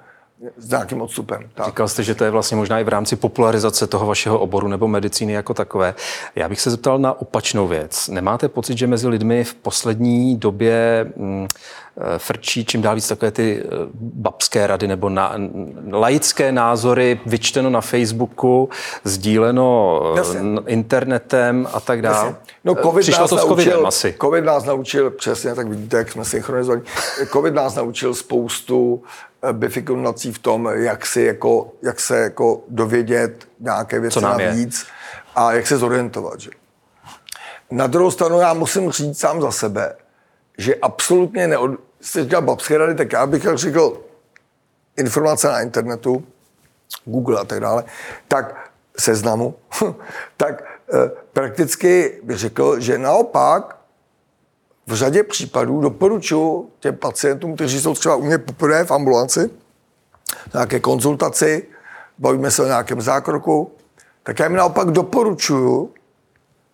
[0.57, 1.51] s nějakým odstupem.
[1.55, 1.67] Tak.
[1.67, 4.89] Říkal jste, že to je vlastně možná i v rámci popularizace toho vašeho oboru nebo
[4.89, 5.95] medicíny jako takové.
[6.37, 8.09] Já bych se zeptal na opačnou věc.
[8.09, 11.49] Nemáte pocit, že mezi lidmi v poslední době mm,
[11.97, 15.35] Eh, frčí čím dál víc takové ty eh, babské rady nebo na,
[15.93, 18.69] laické názory, vyčteno na Facebooku,
[19.05, 20.41] sdíleno eh, Jasně.
[20.67, 22.37] internetem a tak dále.
[22.65, 24.15] No, COVID Přišlo nás to naučil, s COVIDem asi.
[24.21, 26.83] COVID nás naučil, přesně, tak vidíte, jak jsme synchronizovali.
[27.33, 29.03] COVID nás naučil spoustu
[29.53, 34.87] bifikonací v tom, jak, si jako, jak se jako dovědět nějaké věci navíc
[35.37, 36.41] a jak se zorientovat.
[36.41, 36.51] Že?
[37.71, 39.97] Na druhou stranu já musím říct sám za sebe,
[40.59, 41.71] že absolutně neod...
[42.01, 44.01] Jste říkal babské rady, tak já bych řekl
[44.97, 46.25] informace na internetu,
[47.05, 47.85] Google a tak dále,
[48.29, 49.55] tak seznamu,
[50.37, 50.65] tak
[50.95, 53.74] eh, prakticky bych řekl, že naopak
[54.87, 59.51] v řadě případů doporučuji těm pacientům, kteří jsou třeba u mě poprvé v ambulanci,
[60.55, 61.67] nějaké konzultaci,
[62.19, 63.73] bavíme se o nějakém zákroku,
[64.23, 65.91] tak já jim naopak doporučuju,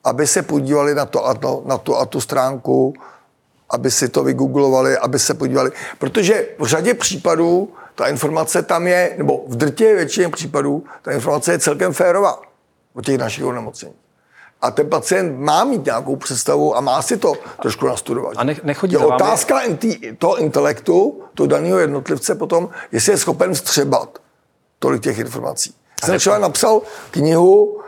[0.05, 2.95] aby se podívali na to a, to, na to a tu stránku,
[3.71, 5.73] aby si to vygooglovali, aby se podívali.
[5.99, 11.53] Protože v řadě případů ta informace tam je, nebo v drtě většině případů, ta informace
[11.53, 12.43] je celkem férová
[12.95, 14.00] o těch našich onemocnění.
[14.63, 17.33] A ten pacient má mít nějakou představu a má si to
[17.63, 18.33] trošku nastudovat.
[18.37, 20.15] A nech, nechodí je otázka je...
[20.19, 24.19] toho intelektu, toho daného jednotlivce potom, jestli je schopen vstřebat
[24.79, 25.75] tolik těch informací.
[26.03, 27.81] Já jsem třeba napsal knihu,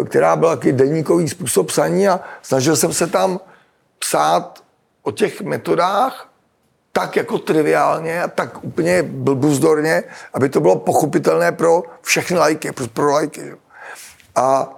[0.00, 3.40] eh, která byla taky denníkový způsob psaní a snažil jsem se tam
[3.98, 4.62] psát
[5.02, 6.30] o těch metodách
[6.92, 10.02] tak jako triviálně a tak úplně blbuzdorně,
[10.34, 13.54] aby to bylo pochopitelné pro všechny lajky, pro, pro lajky.
[14.36, 14.68] A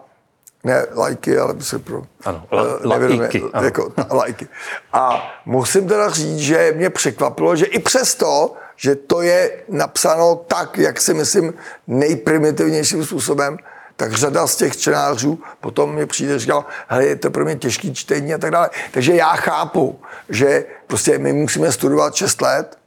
[0.65, 2.03] ne lajky, ale se pro...
[2.25, 3.43] Ano, la, uh, lajky.
[3.53, 3.65] Ano.
[3.65, 4.49] Jako, lajky.
[4.93, 10.79] A musím teda říct, že mě překvapilo, že i přesto, že to je napsáno tak,
[10.79, 11.55] jak si myslím,
[11.87, 13.59] nejprimitivnějším způsobem,
[13.97, 17.95] tak řada z těch čtenářů potom mi přijde, říkal, hele, je to pro mě těžký
[17.95, 18.71] čtení a tak dále.
[18.91, 22.79] Takže já chápu, že prostě my musíme studovat 6 let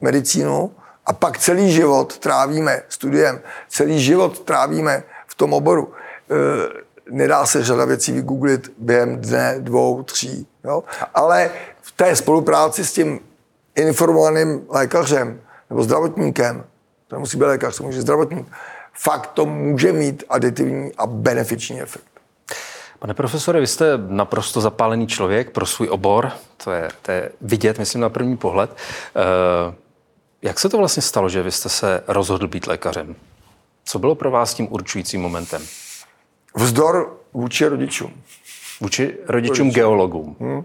[0.00, 0.72] medicínu
[1.06, 5.92] a pak celý život trávíme studiem, celý život trávíme v tom oboru.
[7.08, 10.46] E, nedá se řada věcí vygooglit během dne, dvou, tří.
[10.64, 10.84] Jo?
[11.14, 11.50] Ale
[11.80, 13.20] v té spolupráci s tím
[13.74, 15.40] informovaným lékařem
[15.70, 16.64] nebo zdravotníkem,
[17.08, 18.46] to nemusí být lékař, to může zdravotník,
[18.92, 22.04] fakt to může mít aditivní a benefiční efekt.
[22.98, 26.32] Pane profesore, vy jste naprosto zapálený člověk pro svůj obor,
[26.64, 28.76] to je, to je vidět, myslím, na první pohled.
[29.16, 29.74] Eh,
[30.42, 33.16] jak se to vlastně stalo, že vy jste se rozhodl být lékařem?
[33.84, 35.62] Co bylo pro vás tím určujícím momentem?
[36.54, 38.12] Vzdor vůči rodičům.
[38.80, 39.70] Vůči rodičům, rodičům.
[39.70, 40.36] geologům.
[40.40, 40.64] Hmm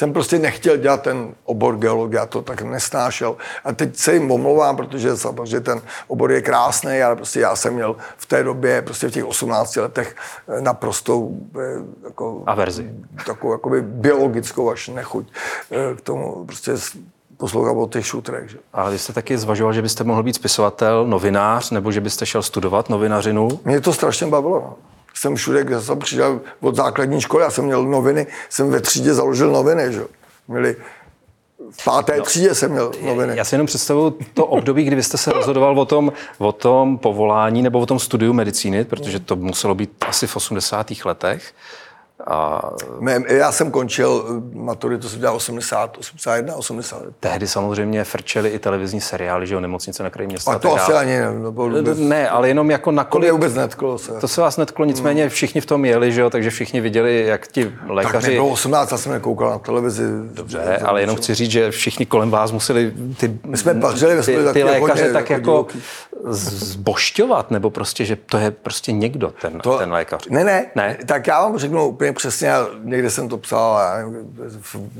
[0.00, 3.36] jsem prostě nechtěl dělat ten obor geologie, já to tak nesnášel.
[3.64, 7.74] A teď se jim omlouvám, protože samozřejmě ten obor je krásný, ale prostě já jsem
[7.74, 10.16] měl v té době, prostě v těch 18 letech
[10.48, 12.90] eh, naprostou eh, jako, averzi.
[13.26, 15.26] Takovou jakoby biologickou až nechuť
[15.70, 16.72] eh, k tomu prostě
[17.40, 18.50] poslouchat o těch šutrech.
[18.50, 18.58] Že?
[18.72, 22.42] Ale vy jste taky zvažoval, že byste mohl být spisovatel, novinář, nebo že byste šel
[22.42, 23.48] studovat novinařinu?
[23.64, 24.60] Mě to strašně bavilo.
[24.60, 24.76] No
[25.14, 29.14] jsem všude, kde jsem přišel od základní školy, já jsem měl noviny, jsem ve třídě
[29.14, 30.04] založil noviny, že?
[30.48, 30.76] Měli
[31.70, 33.36] v páté no, třídě jsem měl noviny.
[33.36, 37.62] Já si jenom představuju to období, kdy jste se rozhodoval o tom, o tom povolání
[37.62, 40.86] nebo o tom studiu medicíny, protože to muselo být asi v 80.
[41.04, 41.54] letech.
[42.26, 42.70] A...
[43.26, 47.02] Já jsem končil eh, maturitu, jsem dělal 80, 81, 80.
[47.20, 50.52] Tehdy samozřejmě frčeli i televizní seriály, že o nemocnice na kraji města.
[50.52, 51.32] A to asi ani ne.
[51.32, 51.98] No, vůbec...
[51.98, 53.28] Ne, ale jenom jako nakolik...
[53.28, 54.12] To vůbec netklo se.
[54.12, 55.30] To se vás netklo, nicméně hmm.
[55.30, 58.26] všichni v tom jeli, že jo, takže všichni viděli, jak ti lékaři...
[58.26, 60.04] Tak bylo 18, já jsem nekoukal na televizi.
[60.32, 64.36] Dobře, ale jenom chci říct, že všichni kolem vás museli ty, My jsme pařili, ty,
[64.36, 65.66] ty, ty lékaře tak jako
[66.24, 70.28] zbošťovat, nebo prostě, že to je prostě někdo, ten, to, ten lékař.
[70.28, 72.52] Ne, ne, ne, tak já vám řeknu úplně přesně,
[72.82, 74.36] někde jsem to psal, já nevím,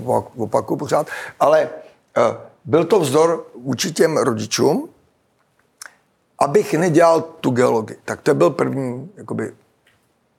[0.04, 1.06] v opaku pořád,
[1.40, 1.70] ale
[2.16, 4.88] uh, byl to vzdor vůči těm rodičům,
[6.38, 7.98] abych nedělal tu geologii.
[8.04, 9.52] Tak to byl první jakoby,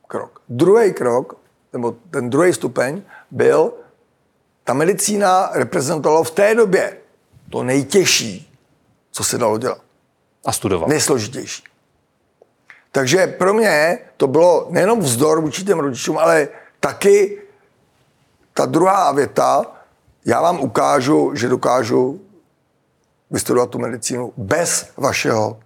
[0.07, 0.41] krok.
[0.49, 1.37] Druhý krok,
[1.73, 3.01] nebo ten druhý stupeň,
[3.31, 3.73] byl,
[4.63, 6.97] ta medicína reprezentovala v té době
[7.49, 8.57] to nejtěžší,
[9.11, 9.81] co se dalo dělat.
[10.45, 10.87] A studovat.
[10.87, 11.63] Nejsložitější.
[12.91, 16.47] Takže pro mě to bylo nejenom vzdor vůči těm rodičům, ale
[16.81, 17.41] taky
[18.53, 19.65] ta druhá věta,
[20.25, 22.21] já vám ukážu, že dokážu
[23.31, 25.59] vystudovat tu medicínu bez vašeho,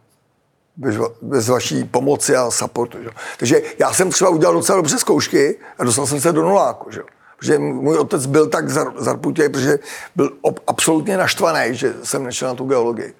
[0.77, 3.03] bez, bez vaší pomoci a supportu.
[3.03, 3.09] Že?
[3.39, 6.91] Takže já jsem třeba udělal docela dobře zkoušky a dostal jsem se do nuláku.
[6.91, 7.01] Že?
[7.37, 9.79] Protože můj otec byl tak zarputěj, protože
[10.15, 10.31] byl
[10.67, 13.13] absolutně naštvaný, že jsem nešel na tu geologii.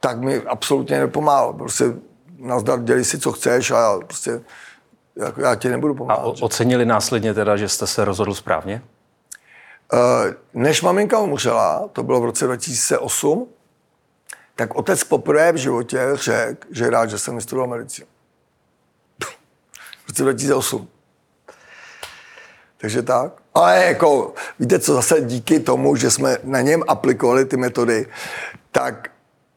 [0.00, 1.52] Tak mi absolutně nepomáhal.
[1.52, 1.84] Prostě
[2.38, 4.40] nazdar, dělej si, co chceš a já prostě
[5.18, 6.20] jako já ti nebudu pomáhat.
[6.20, 8.82] A ocenili následně teda, že jste se rozhodl správně?
[9.92, 13.48] Uh, než maminka umřela, to bylo v roce 2008,
[14.56, 18.06] tak otec poprvé v životě řekl, že je rád, že jsem vystudoval medicínu.
[20.04, 20.88] V roce 2008.
[22.76, 23.32] Takže tak.
[23.54, 28.06] Ale jako, víte co, zase díky tomu, že jsme na něm aplikovali ty metody,
[28.70, 29.10] tak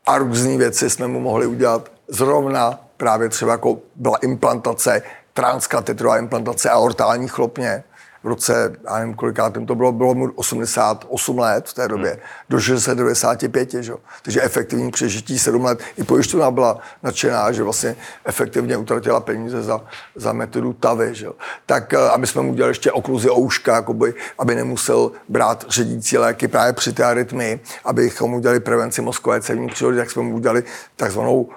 [0.06, 5.02] a různé věci jsme mu mohli udělat zrovna právě třeba jako byla implantace
[5.34, 7.84] transkatetrová implantace aortální chlopně
[8.24, 12.10] v roce, já nevím kolikátém to bylo, bylo mu 88 let v té době.
[12.10, 12.20] Hmm.
[12.50, 13.94] Dožil se 95, že?
[14.22, 15.80] takže efektivní přežití 7 let.
[15.98, 19.82] I pojišťovna byla nadšená, že vlastně efektivně utratila peníze za,
[20.16, 21.16] za metodu TAVy.
[21.16, 21.28] Že?
[21.66, 26.48] Tak eh, aby jsme mu udělali ještě okluzi ouška, jakoby, aby nemusel brát ředící léky
[26.48, 30.64] právě při té arytmii, abychom udělali prevenci mozkové cévní přírody, tak jsme mu udělali
[30.96, 31.50] takzvanou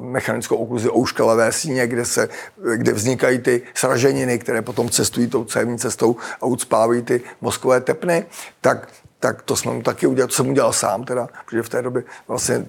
[0.00, 2.28] mechanickou okluzi ouška levé síně, kde, se,
[2.76, 8.26] kde vznikají ty sraženiny, které potom cestují tou cévní cestou a ucpávají ty mozkové tepny,
[8.60, 8.88] tak,
[9.18, 12.04] tak to jsme mu taky udělali, to jsem udělal sám teda, protože v té době
[12.28, 12.66] vlastně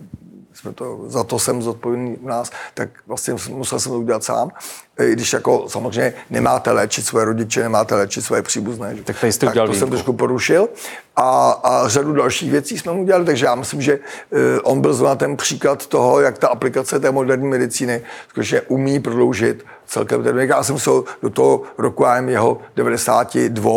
[0.59, 4.51] jsme to, za to jsem zodpovědný u nás, tak vlastně musel jsem to udělat sám.
[4.99, 8.95] I když jako samozřejmě nemáte léčit své rodiče, nemáte léčit své příbuzné.
[8.95, 9.03] Že?
[9.03, 10.69] Tak, jste tak to jsem trošku porušil.
[11.15, 14.93] A, a řadu dalších věcí jsme mu udělali, takže já myslím, že uh, on byl
[14.93, 20.35] zrovna ten příklad toho, jak ta aplikace té moderní medicíny skutečně umí prodloužit celkem ten
[20.35, 20.49] věk.
[20.49, 20.89] Já jsem se
[21.23, 23.71] do toho roku já jeho 92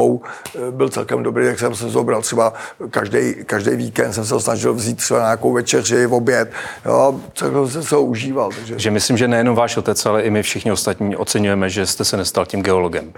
[0.54, 2.52] eh, byl celkem dobrý, tak jsem se zobral třeba
[2.90, 6.50] každý, každý víkend jsem se snažil vzít třeba na nějakou večeři, v oběd.
[6.84, 8.50] Jo, celkem jsem se ho užíval.
[8.56, 8.78] Takže...
[8.78, 12.16] Že myslím, že nejenom váš otec, ale i my všichni ostatní oceňujeme, že jste se
[12.16, 13.12] nestal tím geologem.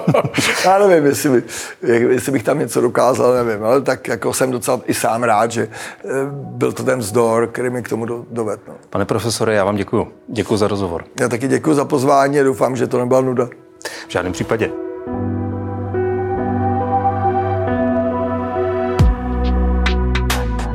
[0.64, 1.42] já nevím, jestli, by,
[1.88, 5.68] jestli bych tam něco dokázal, nevím, ale tak jako jsem docela i sám rád, že
[6.04, 8.62] eh, byl to ten vzdor, který mi k tomu dovedl.
[8.68, 8.74] No.
[8.90, 10.08] Pane profesore, já vám děkuji.
[10.28, 11.04] Děkuji za rozhovor.
[11.20, 13.48] Já taky děkuji za pozvání a doufám, že to nebyla nuda.
[14.08, 14.70] V žádném případě.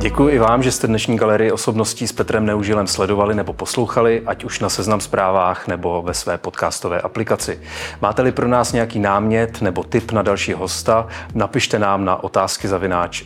[0.00, 4.44] Děkuji i vám, že jste dnešní galerii osobností s Petrem Neužilem sledovali nebo poslouchali, ať
[4.44, 7.60] už na seznam zprávách nebo ve své podcastové aplikaci.
[8.00, 13.24] Máte-li pro nás nějaký námět nebo tip na další hosta, napište nám na otázky zavináč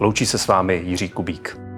[0.00, 1.71] loučí se s vámi Jiří Kubík.